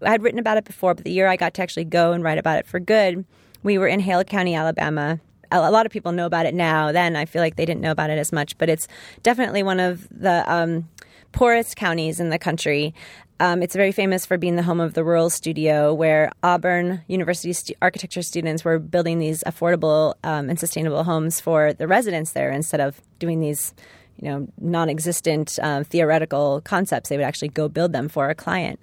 I 0.01 0.09
had 0.09 0.23
written 0.23 0.39
about 0.39 0.57
it 0.57 0.65
before, 0.65 0.95
but 0.95 1.03
the 1.03 1.11
year 1.11 1.27
I 1.27 1.35
got 1.35 1.53
to 1.55 1.61
actually 1.61 1.85
go 1.85 2.13
and 2.13 2.23
write 2.23 2.39
about 2.39 2.57
it 2.57 2.65
for 2.65 2.79
good, 2.79 3.25
we 3.61 3.77
were 3.77 3.87
in 3.87 3.99
Hale 3.99 4.23
County, 4.23 4.55
Alabama, 4.55 5.19
a 5.51 5.71
lot 5.71 5.85
of 5.85 5.91
people 5.91 6.11
know 6.11 6.25
about 6.25 6.45
it 6.45 6.53
now. 6.53 6.91
Then 6.91 7.15
I 7.15 7.25
feel 7.25 7.41
like 7.41 7.55
they 7.55 7.65
didn't 7.65 7.81
know 7.81 7.91
about 7.91 8.09
it 8.09 8.17
as 8.17 8.31
much, 8.31 8.57
but 8.57 8.69
it's 8.69 8.87
definitely 9.23 9.63
one 9.63 9.79
of 9.79 10.07
the 10.09 10.43
um, 10.51 10.89
poorest 11.31 11.75
counties 11.75 12.19
in 12.19 12.29
the 12.29 12.39
country. 12.39 12.93
Um, 13.41 13.63
it's 13.63 13.73
very 13.73 13.93
famous 13.93 14.25
for 14.25 14.37
being 14.37 14.57
the 14.57 14.63
home 14.63 14.81
of 14.81 14.95
the 14.95 15.03
Rural 15.03 15.29
Studio, 15.29 15.93
where 15.93 16.31
Auburn 16.43 17.01
University 17.07 17.75
architecture 17.81 18.21
students 18.21 18.65
were 18.65 18.79
building 18.79 19.19
these 19.19 19.43
affordable 19.45 20.15
um, 20.23 20.49
and 20.49 20.59
sustainable 20.59 21.05
homes 21.05 21.39
for 21.39 21.71
the 21.73 21.87
residents 21.87 22.33
there 22.33 22.51
instead 22.51 22.81
of 22.81 22.99
doing 23.17 23.39
these, 23.39 23.73
you 24.17 24.27
know, 24.27 24.47
non-existent 24.59 25.57
uh, 25.63 25.83
theoretical 25.85 26.59
concepts. 26.65 27.07
They 27.07 27.15
would 27.15 27.25
actually 27.25 27.47
go 27.49 27.69
build 27.69 27.93
them 27.93 28.09
for 28.09 28.29
a 28.29 28.35
client. 28.35 28.77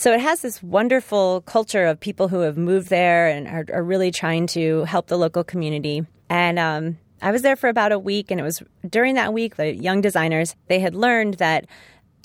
So 0.00 0.14
it 0.14 0.20
has 0.20 0.40
this 0.40 0.62
wonderful 0.62 1.42
culture 1.42 1.84
of 1.84 2.00
people 2.00 2.28
who 2.28 2.40
have 2.40 2.56
moved 2.56 2.88
there 2.88 3.28
and 3.28 3.46
are, 3.46 3.66
are 3.70 3.82
really 3.82 4.10
trying 4.10 4.46
to 4.46 4.84
help 4.84 5.08
the 5.08 5.18
local 5.18 5.44
community. 5.44 6.06
And 6.30 6.58
um, 6.58 6.96
I 7.20 7.30
was 7.30 7.42
there 7.42 7.54
for 7.54 7.68
about 7.68 7.92
a 7.92 7.98
week, 7.98 8.30
and 8.30 8.40
it 8.40 8.42
was 8.42 8.62
during 8.88 9.16
that 9.16 9.34
week 9.34 9.56
the 9.56 9.74
young 9.74 10.00
designers 10.00 10.56
they 10.68 10.80
had 10.80 10.94
learned 10.94 11.34
that 11.34 11.66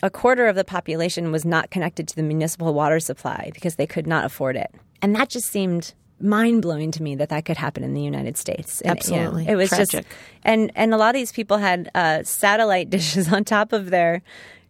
a 0.02 0.10
quarter 0.10 0.48
of 0.48 0.56
the 0.56 0.64
population 0.64 1.34
was 1.34 1.44
not 1.44 1.70
connected 1.70 2.08
to 2.08 2.16
the 2.16 2.24
municipal 2.24 2.74
water 2.74 3.02
supply 3.02 3.52
because 3.54 3.76
they 3.76 3.88
could 3.88 4.08
not 4.08 4.24
afford 4.24 4.56
it, 4.56 4.74
and 5.02 5.14
that 5.14 5.28
just 5.28 5.48
seemed 5.50 5.94
mind 6.22 6.62
blowing 6.62 6.92
to 6.92 7.04
me 7.04 7.14
that 7.16 7.28
that 7.28 7.44
could 7.44 7.58
happen 7.58 7.84
in 7.84 7.94
the 7.94 8.02
United 8.02 8.38
States. 8.38 8.80
And, 8.80 8.92
Absolutely, 8.92 9.42
you 9.42 9.48
know, 9.48 9.54
it 9.54 9.58
was 9.58 9.68
Tragic. 9.68 9.90
just 9.90 10.08
and 10.44 10.72
and 10.76 10.94
a 10.94 10.98
lot 10.98 11.14
of 11.14 11.20
these 11.20 11.34
people 11.34 11.58
had 11.58 11.92
uh, 11.94 12.24
satellite 12.24 12.90
dishes 12.98 13.34
on 13.34 13.44
top 13.44 13.74
of 13.74 13.90
their 13.90 14.22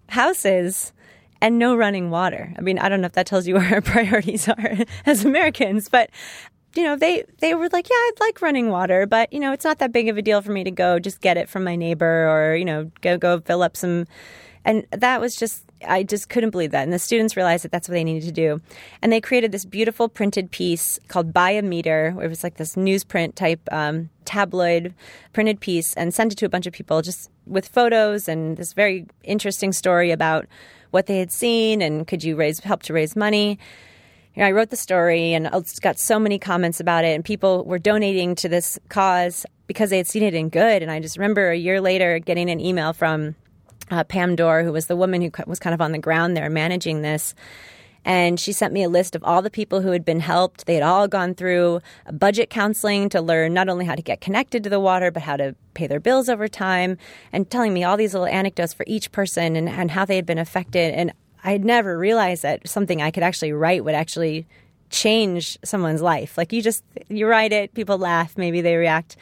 houses 0.09 0.91
and 1.45 1.59
no 1.59 1.75
running 1.75 2.09
water. 2.09 2.51
I 2.57 2.61
mean, 2.61 2.79
I 2.79 2.89
don't 2.89 3.01
know 3.01 3.05
if 3.05 3.13
that 3.13 3.27
tells 3.27 3.45
you 3.45 3.53
where 3.57 3.75
our 3.75 3.81
priorities 3.81 4.49
are 4.49 4.77
as 5.05 5.23
Americans, 5.23 5.89
but 5.89 6.09
you 6.75 6.83
know, 6.83 6.95
they 6.95 7.23
they 7.39 7.53
were 7.53 7.69
like, 7.71 7.87
yeah, 7.87 7.95
I'd 7.95 8.19
like 8.19 8.41
running 8.41 8.69
water, 8.69 9.05
but 9.05 9.31
you 9.31 9.39
know, 9.39 9.53
it's 9.53 9.63
not 9.63 9.77
that 9.77 9.91
big 9.91 10.09
of 10.09 10.17
a 10.17 10.23
deal 10.23 10.41
for 10.41 10.51
me 10.51 10.63
to 10.63 10.71
go 10.71 10.97
just 10.97 11.21
get 11.21 11.37
it 11.37 11.47
from 11.47 11.63
my 11.63 11.75
neighbor 11.75 12.27
or 12.27 12.55
you 12.55 12.65
know, 12.65 12.91
go 13.01 13.17
go 13.17 13.39
fill 13.41 13.61
up 13.61 13.77
some. 13.77 14.07
And 14.65 14.87
that 14.89 15.21
was 15.21 15.35
just 15.35 15.63
I 15.87 16.01
just 16.01 16.29
couldn't 16.29 16.49
believe 16.49 16.71
that. 16.71 16.81
And 16.81 16.91
the 16.91 16.97
students 16.97 17.37
realized 17.37 17.63
that 17.63 17.71
that's 17.71 17.87
what 17.87 17.93
they 17.93 18.03
needed 18.03 18.25
to 18.25 18.31
do. 18.31 18.59
And 19.03 19.13
they 19.13 19.21
created 19.21 19.51
this 19.51 19.65
beautiful 19.65 20.09
printed 20.09 20.49
piece 20.49 20.99
called 21.09 21.31
Buy 21.31 21.51
a 21.51 21.61
Meter. 21.61 22.11
Where 22.13 22.25
it 22.25 22.29
was 22.29 22.43
like 22.43 22.55
this 22.55 22.75
newsprint 22.75 23.35
type 23.35 23.61
um, 23.71 24.09
tabloid 24.25 24.95
printed 25.31 25.59
piece 25.59 25.93
and 25.93 26.11
sent 26.11 26.33
it 26.33 26.37
to 26.37 26.45
a 26.47 26.49
bunch 26.49 26.65
of 26.65 26.73
people 26.73 27.03
just 27.03 27.29
with 27.45 27.67
photos 27.67 28.27
and 28.27 28.57
this 28.57 28.73
very 28.73 29.05
interesting 29.23 29.71
story 29.71 30.09
about 30.09 30.47
what 30.95 31.07
they 31.07 31.19
had 31.19 31.29
seen 31.29 31.81
and 31.81 32.07
could 32.07 32.23
you 32.23 32.37
raise 32.37 32.59
help 32.59 32.81
to 32.83 32.93
raise 32.93 33.17
money. 33.17 33.59
You 34.33 34.41
know, 34.41 34.47
I 34.47 34.51
wrote 34.53 34.69
the 34.69 34.77
story 34.77 35.33
and 35.33 35.49
got 35.81 35.99
so 35.99 36.17
many 36.17 36.39
comments 36.39 36.79
about 36.79 37.03
it, 37.03 37.15
and 37.15 37.23
people 37.23 37.65
were 37.65 37.79
donating 37.79 38.33
to 38.35 38.47
this 38.47 38.79
cause 38.87 39.45
because 39.67 39.89
they 39.89 39.97
had 39.97 40.07
seen 40.07 40.23
it 40.23 40.33
in 40.33 40.47
good. 40.47 40.81
And 40.81 40.89
I 40.89 41.01
just 41.01 41.17
remember 41.17 41.51
a 41.51 41.57
year 41.57 41.81
later 41.81 42.19
getting 42.19 42.49
an 42.49 42.61
email 42.61 42.93
from 42.93 43.35
uh, 43.91 44.05
Pam 44.05 44.37
Dorr, 44.37 44.63
who 44.63 44.71
was 44.71 44.87
the 44.87 44.95
woman 44.95 45.21
who 45.21 45.31
was 45.45 45.59
kind 45.59 45.73
of 45.73 45.81
on 45.81 45.91
the 45.91 45.99
ground 45.99 46.37
there 46.37 46.49
managing 46.49 47.01
this, 47.01 47.35
and 48.05 48.39
she 48.39 48.53
sent 48.53 48.71
me 48.71 48.83
a 48.83 48.89
list 48.89 49.15
of 49.15 49.23
all 49.23 49.41
the 49.41 49.49
people 49.49 49.81
who 49.81 49.89
had 49.89 50.05
been 50.05 50.19
helped. 50.19 50.67
They 50.67 50.75
had 50.75 50.83
all 50.83 51.07
gone 51.07 51.33
through 51.33 51.81
budget 52.13 52.51
counseling 52.51 53.09
to 53.09 53.19
learn 53.19 53.53
not 53.53 53.67
only 53.67 53.85
how 53.85 53.95
to 53.95 54.01
get 54.03 54.21
connected 54.21 54.63
to 54.63 54.69
the 54.69 54.79
water, 54.79 55.09
but 55.09 55.23
how 55.23 55.35
to 55.37 55.55
pay 55.73 55.87
their 55.87 55.99
bills 55.99 56.29
over 56.29 56.47
time, 56.47 56.97
and 57.33 57.49
telling 57.49 57.73
me 57.73 57.83
all 57.83 57.97
these 57.97 58.13
little 58.13 58.27
anecdotes 58.27 58.73
for 58.73 58.85
each 58.87 59.11
person 59.11 59.55
and, 59.55 59.67
and 59.67 59.91
how 59.91 60.05
they 60.05 60.15
had 60.15 60.25
been 60.25 60.37
affected. 60.37 60.93
And 60.93 61.11
I 61.43 61.51
had 61.51 61.65
never 61.65 61.97
realized 61.97 62.43
that 62.43 62.67
something 62.69 63.01
I 63.01 63.11
could 63.11 63.23
actually 63.23 63.51
write 63.51 63.83
would 63.83 63.95
actually 63.95 64.45
change 64.91 65.57
someone's 65.63 66.01
life. 66.01 66.37
Like 66.37 66.53
you 66.53 66.61
just, 66.61 66.83
you 67.09 67.27
write 67.27 67.51
it, 67.51 67.73
people 67.73 67.97
laugh, 67.97 68.37
maybe 68.37 68.61
they 68.61 68.75
react. 68.75 69.17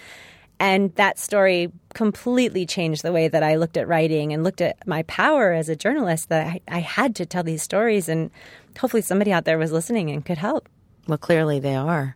And 0.60 0.94
that 0.96 1.20
story 1.20 1.72
completely 1.94 2.66
changed 2.66 3.02
the 3.02 3.12
way 3.12 3.28
that 3.28 3.44
I 3.44 3.56
looked 3.56 3.76
at 3.76 3.88
writing 3.88 4.32
and 4.32 4.44
looked 4.44 4.62
at 4.62 4.86
my 4.88 5.04
power 5.04 5.52
as 5.52 5.68
a 5.68 5.76
journalist 5.76 6.30
that 6.30 6.48
I, 6.48 6.62
I 6.68 6.80
had 6.80 7.16
to 7.16 7.26
tell 7.26 7.44
these 7.44 7.62
stories. 7.62 8.08
And 8.08 8.30
hopefully 8.78 9.02
somebody 9.02 9.32
out 9.32 9.46
there 9.46 9.58
was 9.58 9.72
listening 9.72 10.10
and 10.10 10.26
could 10.26 10.38
help. 10.38 10.70
Well, 11.08 11.18
clearly 11.18 11.60
they 11.60 11.76
are. 11.76 12.16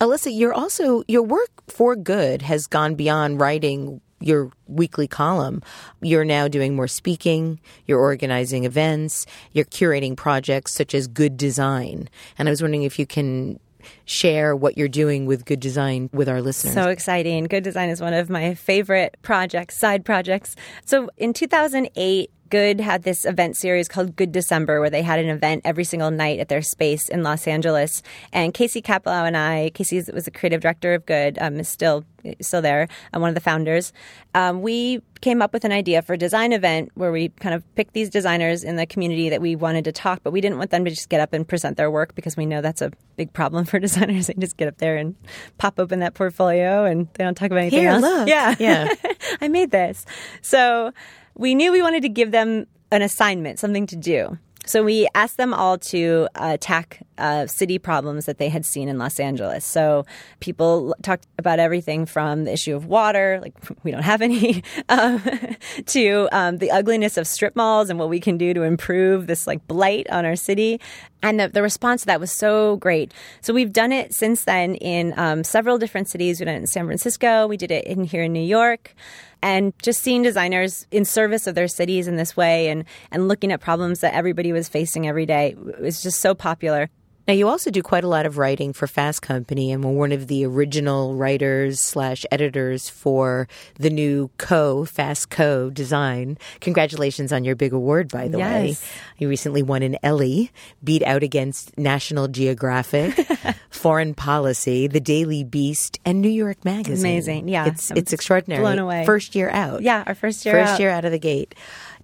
Alissa, 0.00 0.36
you're 0.36 0.54
also, 0.54 1.04
your 1.06 1.22
work 1.22 1.50
for 1.68 1.94
good 1.94 2.42
has 2.42 2.66
gone 2.66 2.94
beyond 2.94 3.40
writing 3.40 4.00
your 4.20 4.50
weekly 4.66 5.06
column. 5.06 5.62
You're 6.00 6.24
now 6.24 6.48
doing 6.48 6.74
more 6.74 6.88
speaking, 6.88 7.60
you're 7.86 8.00
organizing 8.00 8.64
events, 8.64 9.26
you're 9.52 9.66
curating 9.66 10.16
projects 10.16 10.74
such 10.74 10.94
as 10.94 11.06
Good 11.06 11.36
Design. 11.36 12.08
And 12.38 12.48
I 12.48 12.50
was 12.50 12.62
wondering 12.62 12.84
if 12.84 12.98
you 12.98 13.06
can 13.06 13.60
share 14.06 14.56
what 14.56 14.78
you're 14.78 14.88
doing 14.88 15.26
with 15.26 15.44
Good 15.44 15.60
Design 15.60 16.08
with 16.12 16.28
our 16.28 16.40
listeners. 16.40 16.74
So 16.74 16.88
exciting. 16.88 17.44
Good 17.44 17.64
Design 17.64 17.90
is 17.90 18.00
one 18.00 18.14
of 18.14 18.30
my 18.30 18.54
favorite 18.54 19.16
projects, 19.22 19.78
side 19.78 20.04
projects. 20.04 20.56
So 20.86 21.10
in 21.18 21.34
2008, 21.34 22.30
Good 22.54 22.80
had 22.80 23.02
this 23.02 23.24
event 23.24 23.56
series 23.56 23.88
called 23.88 24.14
Good 24.14 24.30
December, 24.30 24.78
where 24.78 24.88
they 24.88 25.02
had 25.02 25.18
an 25.18 25.28
event 25.28 25.62
every 25.64 25.82
single 25.82 26.12
night 26.12 26.38
at 26.38 26.48
their 26.48 26.62
space 26.62 27.08
in 27.08 27.24
Los 27.24 27.48
Angeles. 27.48 28.00
And 28.32 28.54
Casey 28.54 28.80
Caplowe 28.80 29.26
and 29.26 29.36
I, 29.36 29.72
Casey 29.74 30.00
was 30.12 30.26
the 30.26 30.30
creative 30.30 30.60
director 30.60 30.94
of 30.94 31.04
Good, 31.04 31.36
um, 31.40 31.58
is 31.58 31.68
still 31.68 32.04
still 32.40 32.62
there, 32.62 32.86
and 33.12 33.20
one 33.20 33.28
of 33.28 33.34
the 33.34 33.40
founders. 33.40 33.92
Um, 34.36 34.62
we 34.62 35.02
came 35.20 35.42
up 35.42 35.52
with 35.52 35.64
an 35.64 35.72
idea 35.72 36.00
for 36.00 36.12
a 36.12 36.16
design 36.16 36.52
event 36.52 36.92
where 36.94 37.10
we 37.10 37.30
kind 37.30 37.56
of 37.56 37.74
picked 37.74 37.92
these 37.92 38.08
designers 38.08 38.62
in 38.62 38.76
the 38.76 38.86
community 38.86 39.30
that 39.30 39.40
we 39.40 39.56
wanted 39.56 39.84
to 39.86 39.92
talk, 39.92 40.20
but 40.22 40.30
we 40.30 40.40
didn't 40.40 40.58
want 40.58 40.70
them 40.70 40.84
to 40.84 40.90
just 40.90 41.08
get 41.08 41.20
up 41.20 41.32
and 41.32 41.48
present 41.48 41.76
their 41.76 41.90
work 41.90 42.14
because 42.14 42.36
we 42.36 42.46
know 42.46 42.60
that's 42.60 42.82
a 42.82 42.92
big 43.16 43.32
problem 43.32 43.64
for 43.70 43.80
designers. 43.80 44.28
They 44.28 44.34
just 44.34 44.56
get 44.56 44.68
up 44.68 44.78
there 44.78 44.96
and 44.96 45.16
pop 45.58 45.80
open 45.80 45.98
that 45.98 46.14
portfolio 46.14 46.84
and 46.84 47.08
they 47.14 47.24
don't 47.24 47.34
talk 47.34 47.46
about 47.46 47.62
anything 47.62 47.80
Here, 47.80 47.90
else. 47.90 48.02
Look. 48.02 48.28
Yeah, 48.28 48.54
yeah. 48.60 48.94
I 49.40 49.48
made 49.48 49.72
this. 49.72 50.06
So 50.40 50.92
we 51.34 51.54
knew 51.54 51.72
we 51.72 51.82
wanted 51.82 52.02
to 52.02 52.08
give 52.08 52.30
them 52.30 52.66
an 52.90 53.02
assignment, 53.02 53.58
something 53.58 53.86
to 53.88 53.96
do. 53.96 54.38
So 54.66 54.82
we 54.82 55.06
asked 55.14 55.36
them 55.36 55.52
all 55.52 55.76
to 55.78 56.26
uh, 56.34 56.52
attack 56.54 57.02
uh, 57.18 57.46
city 57.46 57.78
problems 57.78 58.24
that 58.24 58.38
they 58.38 58.48
had 58.48 58.64
seen 58.64 58.88
in 58.88 58.96
Los 58.98 59.20
Angeles. 59.20 59.64
So 59.64 60.06
people 60.40 60.96
talked 61.02 61.26
about 61.38 61.58
everything 61.58 62.06
from 62.06 62.44
the 62.44 62.52
issue 62.52 62.74
of 62.74 62.86
water, 62.86 63.40
like 63.42 63.54
we 63.84 63.90
don't 63.90 64.02
have 64.02 64.22
any, 64.22 64.64
um, 64.88 65.22
to 65.86 66.28
um, 66.32 66.58
the 66.58 66.70
ugliness 66.70 67.16
of 67.18 67.26
strip 67.26 67.54
malls 67.54 67.90
and 67.90 67.98
what 67.98 68.08
we 68.08 68.20
can 68.20 68.38
do 68.38 68.54
to 68.54 68.62
improve 68.62 69.26
this 69.26 69.46
like 69.46 69.66
blight 69.66 70.08
on 70.10 70.24
our 70.24 70.36
city. 70.36 70.80
And 71.24 71.40
the, 71.40 71.48
the 71.48 71.62
response 71.62 72.02
to 72.02 72.06
that 72.08 72.20
was 72.20 72.30
so 72.30 72.76
great. 72.76 73.10
So 73.40 73.54
we've 73.54 73.72
done 73.72 73.92
it 73.92 74.14
since 74.14 74.44
then 74.44 74.74
in 74.74 75.18
um, 75.18 75.42
several 75.42 75.78
different 75.78 76.10
cities. 76.10 76.38
We 76.38 76.44
did 76.44 76.52
it 76.52 76.56
in 76.56 76.66
San 76.66 76.84
Francisco. 76.84 77.46
We 77.46 77.56
did 77.56 77.70
it 77.70 77.86
in 77.86 78.04
here 78.04 78.24
in 78.24 78.32
New 78.34 78.44
York 78.44 78.94
and 79.42 79.72
just 79.82 80.02
seeing 80.02 80.22
designers 80.22 80.86
in 80.90 81.06
service 81.06 81.46
of 81.46 81.54
their 81.54 81.66
cities 81.66 82.08
in 82.08 82.16
this 82.16 82.36
way 82.36 82.68
and, 82.68 82.84
and 83.10 83.26
looking 83.26 83.52
at 83.52 83.62
problems 83.62 84.00
that 84.00 84.12
everybody 84.12 84.52
was 84.52 84.68
facing 84.68 85.08
every 85.08 85.24
day 85.24 85.56
was 85.80 86.02
just 86.02 86.20
so 86.20 86.34
popular. 86.34 86.90
Now, 87.26 87.32
you 87.32 87.48
also 87.48 87.70
do 87.70 87.82
quite 87.82 88.04
a 88.04 88.08
lot 88.08 88.26
of 88.26 88.36
writing 88.36 88.74
for 88.74 88.86
Fast 88.86 89.22
Company 89.22 89.72
and 89.72 89.82
were 89.82 89.92
one 89.92 90.12
of 90.12 90.26
the 90.26 90.44
original 90.44 91.14
writers 91.14 91.80
slash 91.80 92.26
editors 92.30 92.90
for 92.90 93.48
the 93.78 93.88
new 93.88 94.30
Co, 94.36 94.84
Fast 94.84 95.30
Co 95.30 95.70
design. 95.70 96.36
Congratulations 96.60 97.32
on 97.32 97.44
your 97.44 97.56
big 97.56 97.72
award, 97.72 98.10
by 98.10 98.28
the 98.28 98.38
yes. 98.38 98.82
way. 98.82 98.88
You 99.18 99.28
recently 99.30 99.62
won 99.62 99.82
an 99.82 99.96
Ellie, 100.02 100.50
beat 100.82 101.02
out 101.02 101.22
against 101.22 101.76
National 101.78 102.28
Geographic, 102.28 103.14
Foreign 103.70 104.12
Policy, 104.12 104.86
The 104.86 105.00
Daily 105.00 105.44
Beast, 105.44 105.98
and 106.04 106.20
New 106.20 106.28
York 106.28 106.62
Magazine. 106.64 107.06
Amazing. 107.06 107.48
Yeah. 107.48 107.66
It's, 107.66 107.90
it's 107.92 108.12
extraordinary. 108.12 108.60
Blown 108.60 108.78
away. 108.78 109.06
First 109.06 109.34
year 109.34 109.48
out. 109.48 109.82
Yeah, 109.82 110.04
our 110.06 110.14
first 110.14 110.44
year 110.44 110.54
First 110.54 110.74
out. 110.74 110.80
year 110.80 110.90
out 110.90 111.06
of 111.06 111.12
the 111.12 111.18
gate. 111.18 111.54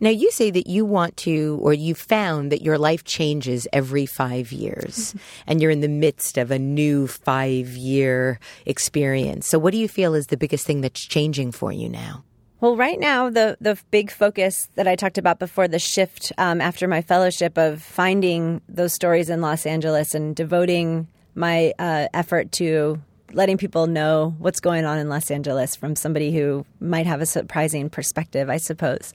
Now, 0.00 0.08
you 0.10 0.30
say 0.30 0.50
that 0.50 0.66
you 0.66 0.86
want 0.86 1.16
to, 1.18 1.58
or 1.62 1.74
you 1.74 1.94
found 1.94 2.50
that 2.52 2.62
your 2.62 2.78
life 2.78 3.04
changes 3.04 3.68
every 3.72 4.06
five 4.06 4.50
years, 4.50 5.14
and 5.46 5.60
you're 5.60 5.70
in 5.70 5.80
the 5.80 5.88
midst 5.88 6.38
of 6.38 6.50
a 6.50 6.58
new 6.58 7.06
five 7.06 7.68
year 7.68 8.40
experience. 8.64 9.46
So, 9.46 9.58
what 9.58 9.72
do 9.72 9.78
you 9.78 9.88
feel 9.88 10.14
is 10.14 10.28
the 10.28 10.38
biggest 10.38 10.66
thing 10.66 10.80
that's 10.80 11.00
changing 11.00 11.52
for 11.52 11.70
you 11.70 11.88
now? 11.88 12.24
Well, 12.60 12.76
right 12.76 12.98
now, 12.98 13.30
the 13.30 13.56
the 13.60 13.78
big 13.90 14.10
focus 14.10 14.68
that 14.74 14.88
I 14.88 14.96
talked 14.96 15.18
about 15.18 15.38
before, 15.38 15.68
the 15.68 15.78
shift 15.78 16.32
um, 16.38 16.60
after 16.60 16.88
my 16.88 17.02
fellowship 17.02 17.56
of 17.56 17.82
finding 17.82 18.60
those 18.68 18.92
stories 18.92 19.30
in 19.30 19.40
Los 19.40 19.66
Angeles 19.66 20.14
and 20.14 20.34
devoting 20.34 21.08
my 21.34 21.72
uh, 21.78 22.08
effort 22.12 22.52
to 22.52 23.00
letting 23.32 23.58
people 23.58 23.86
know 23.86 24.34
what's 24.38 24.60
going 24.60 24.84
on 24.84 24.98
in 24.98 25.08
Los 25.08 25.30
Angeles 25.30 25.76
from 25.76 25.96
somebody 25.96 26.32
who 26.32 26.64
might 26.80 27.06
have 27.06 27.20
a 27.20 27.26
surprising 27.26 27.90
perspective, 27.90 28.48
I 28.48 28.56
suppose. 28.56 29.12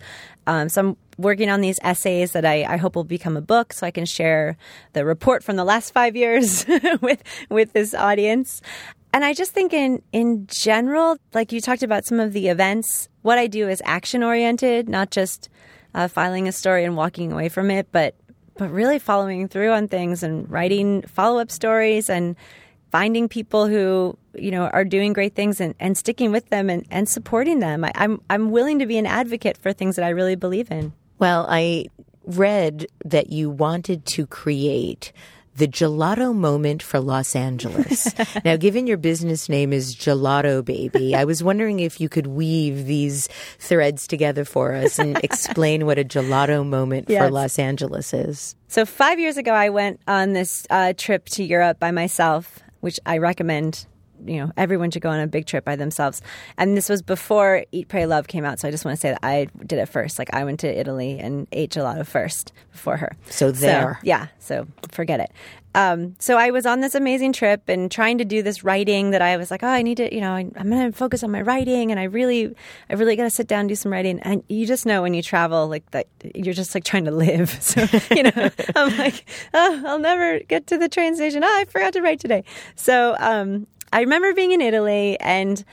Um, 0.47 0.69
so 0.69 0.81
I'm 0.81 0.97
working 1.17 1.49
on 1.49 1.61
these 1.61 1.79
essays 1.81 2.31
that 2.33 2.45
I, 2.45 2.63
I, 2.63 2.77
hope 2.77 2.95
will 2.95 3.03
become 3.03 3.35
a 3.37 3.41
book, 3.41 3.73
so 3.73 3.87
I 3.87 3.91
can 3.91 4.05
share 4.05 4.57
the 4.93 5.05
report 5.05 5.43
from 5.43 5.55
the 5.55 5.63
last 5.63 5.91
five 5.91 6.15
years 6.15 6.65
with 7.01 7.23
with 7.49 7.73
this 7.73 7.93
audience. 7.93 8.61
And 9.13 9.23
I 9.23 9.33
just 9.33 9.51
think 9.51 9.73
in 9.73 10.01
in 10.11 10.47
general, 10.47 11.17
like 11.33 11.51
you 11.51 11.61
talked 11.61 11.83
about 11.83 12.05
some 12.05 12.19
of 12.19 12.33
the 12.33 12.49
events, 12.49 13.09
what 13.21 13.37
I 13.37 13.47
do 13.47 13.69
is 13.69 13.81
action 13.85 14.23
oriented, 14.23 14.89
not 14.89 15.09
just 15.09 15.49
uh, 15.93 16.07
filing 16.07 16.47
a 16.47 16.51
story 16.51 16.83
and 16.83 16.95
walking 16.95 17.31
away 17.31 17.49
from 17.49 17.71
it, 17.71 17.87
but 17.91 18.15
but 18.57 18.69
really 18.69 18.99
following 18.99 19.47
through 19.47 19.71
on 19.71 19.87
things 19.87 20.23
and 20.23 20.49
writing 20.49 21.01
follow 21.03 21.39
up 21.39 21.51
stories 21.51 22.09
and 22.09 22.35
finding 22.95 23.27
people 23.27 23.67
who 23.67 24.17
you 24.35 24.49
know 24.49 24.67
are 24.67 24.85
doing 24.85 25.11
great 25.11 25.35
things 25.35 25.59
and, 25.59 25.75
and 25.81 25.97
sticking 25.97 26.31
with 26.31 26.47
them 26.47 26.69
and, 26.69 26.85
and 26.89 27.09
supporting 27.09 27.59
them. 27.59 27.83
I, 27.83 27.91
I'm 27.95 28.21
I'm 28.29 28.51
willing 28.51 28.79
to 28.79 28.85
be 28.85 28.97
an 28.97 29.05
advocate 29.05 29.57
for 29.57 29.73
things 29.73 29.97
that 29.97 30.05
I 30.05 30.09
really 30.11 30.35
believe 30.35 30.71
in. 30.71 30.93
Well, 31.19 31.45
I 31.49 31.87
read 32.23 32.87
that 33.03 33.33
you 33.33 33.49
wanted 33.49 34.05
to 34.05 34.25
create 34.25 35.11
the 35.57 35.67
gelato 35.67 36.33
moment 36.33 36.81
for 36.81 37.01
Los 37.01 37.35
Angeles. 37.35 38.13
now, 38.45 38.55
given 38.55 38.87
your 38.87 38.97
business 38.97 39.49
name 39.49 39.73
is 39.73 39.93
Gelato 39.93 40.63
Baby, 40.63 41.15
I 41.15 41.25
was 41.25 41.43
wondering 41.43 41.81
if 41.81 41.99
you 41.99 42.07
could 42.07 42.27
weave 42.27 42.85
these 42.85 43.27
threads 43.59 44.07
together 44.07 44.45
for 44.45 44.73
us 44.73 44.99
and 44.99 45.17
explain 45.23 45.85
what 45.85 45.99
a 45.99 46.05
gelato 46.05 46.65
moment 46.65 47.09
yes. 47.09 47.21
for 47.21 47.29
Los 47.29 47.59
Angeles 47.59 48.13
is. 48.13 48.55
So, 48.69 48.85
five 48.85 49.19
years 49.19 49.35
ago, 49.35 49.51
I 49.51 49.69
went 49.69 49.99
on 50.07 50.31
this 50.31 50.65
uh, 50.69 50.93
trip 50.95 51.25
to 51.35 51.43
Europe 51.43 51.77
by 51.77 51.91
myself 51.91 52.61
which 52.85 52.99
I 53.03 53.17
recommend 53.17 53.87
you 54.25 54.37
know 54.37 54.51
everyone 54.55 54.91
should 54.91 55.01
go 55.01 55.09
on 55.09 55.19
a 55.19 55.27
big 55.27 55.47
trip 55.47 55.65
by 55.65 55.75
themselves. 55.75 56.21
And 56.57 56.77
this 56.77 56.87
was 56.87 57.01
before 57.01 57.65
eat 57.71 57.87
pray 57.87 58.05
love 58.05 58.27
came 58.27 58.45
out 58.45 58.59
so 58.59 58.67
i 58.67 58.71
just 58.71 58.85
want 58.85 58.95
to 58.95 59.01
say 59.01 59.09
that 59.09 59.19
i 59.23 59.47
did 59.65 59.79
it 59.79 59.87
first. 59.87 60.19
Like 60.19 60.33
i 60.33 60.43
went 60.43 60.59
to 60.61 60.79
italy 60.79 61.19
and 61.19 61.47
ate 61.51 61.71
gelato 61.71 62.05
first 62.05 62.53
before 62.71 62.97
her. 62.97 63.17
So 63.29 63.51
there. 63.51 63.97
so, 64.01 64.07
yeah 64.07 64.27
so 64.37 64.67
forget 64.91 65.19
it 65.19 65.31
um, 65.75 66.15
so 66.19 66.37
I 66.37 66.51
was 66.51 66.65
on 66.65 66.79
this 66.79 66.95
amazing 66.95 67.33
trip 67.33 67.67
and 67.67 67.91
trying 67.91 68.17
to 68.19 68.25
do 68.25 68.41
this 68.41 68.63
writing 68.63 69.11
that 69.11 69.21
I 69.21 69.35
was 69.35 69.51
like, 69.51 69.61
oh, 69.61 69.67
I 69.67 69.81
need 69.81 69.97
to, 69.97 70.13
you 70.13 70.21
know, 70.21 70.31
I'm 70.31 70.51
going 70.51 70.89
to 70.89 70.97
focus 70.97 71.21
on 71.21 71.31
my 71.31 71.41
writing, 71.41 71.91
and 71.91 71.99
I 71.99 72.03
really, 72.03 72.55
I 72.89 72.93
really 72.93 73.17
got 73.17 73.25
to 73.25 73.29
sit 73.29 73.47
down 73.47 73.61
and 73.61 73.69
do 73.69 73.75
some 73.75 73.91
writing. 73.91 74.21
And 74.21 74.41
you 74.47 74.65
just 74.65 74.85
know 74.85 75.01
when 75.01 75.13
you 75.13 75.21
travel, 75.21 75.67
like 75.67 75.91
that, 75.91 76.07
you're 76.33 76.53
just 76.53 76.73
like 76.73 76.85
trying 76.85 77.05
to 77.05 77.11
live. 77.11 77.51
So 77.65 77.87
you 78.11 78.23
know, 78.23 78.31
I'm 78.75 78.97
like, 78.97 79.27
oh, 79.53 79.83
I'll 79.85 79.99
never 79.99 80.39
get 80.39 80.67
to 80.67 80.77
the 80.77 80.87
train 80.87 81.15
station. 81.15 81.43
Oh, 81.43 81.47
I 81.47 81.65
forgot 81.65 81.93
to 81.93 82.01
write 82.01 82.19
today. 82.19 82.43
So 82.75 83.15
um, 83.19 83.65
I 83.91 84.01
remember 84.01 84.33
being 84.33 84.51
in 84.51 84.61
Italy 84.61 85.19
and. 85.19 85.63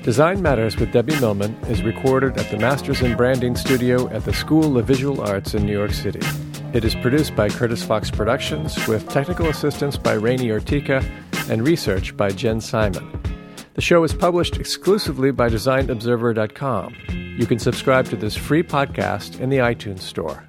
Design 0.03 0.41
Matters 0.41 0.75
with 0.75 0.91
Debbie 0.91 1.17
Millman 1.21 1.55
is 1.69 1.81
recorded 1.81 2.37
at 2.37 2.51
the 2.51 2.57
Masters 2.57 3.01
in 3.01 3.15
Branding 3.15 3.55
studio 3.55 4.09
at 4.09 4.25
the 4.25 4.33
School 4.33 4.77
of 4.77 4.85
Visual 4.85 5.21
Arts 5.21 5.53
in 5.53 5.65
New 5.65 5.71
York 5.71 5.93
City. 5.93 6.19
It 6.73 6.83
is 6.83 6.93
produced 6.93 7.37
by 7.37 7.47
Curtis 7.47 7.81
Fox 7.85 8.11
Productions 8.11 8.85
with 8.85 9.07
technical 9.07 9.47
assistance 9.47 9.95
by 9.95 10.15
Rainey 10.15 10.49
Ortica 10.49 11.01
and 11.49 11.65
research 11.65 12.17
by 12.17 12.31
Jen 12.31 12.59
Simon. 12.59 13.17
The 13.75 13.81
show 13.81 14.03
is 14.03 14.13
published 14.13 14.57
exclusively 14.57 15.31
by 15.31 15.47
DesignObserver.com. 15.47 16.95
You 17.39 17.45
can 17.45 17.59
subscribe 17.59 18.07
to 18.07 18.17
this 18.17 18.35
free 18.35 18.61
podcast 18.61 19.39
in 19.39 19.49
the 19.49 19.59
iTunes 19.59 20.01
Store. 20.01 20.45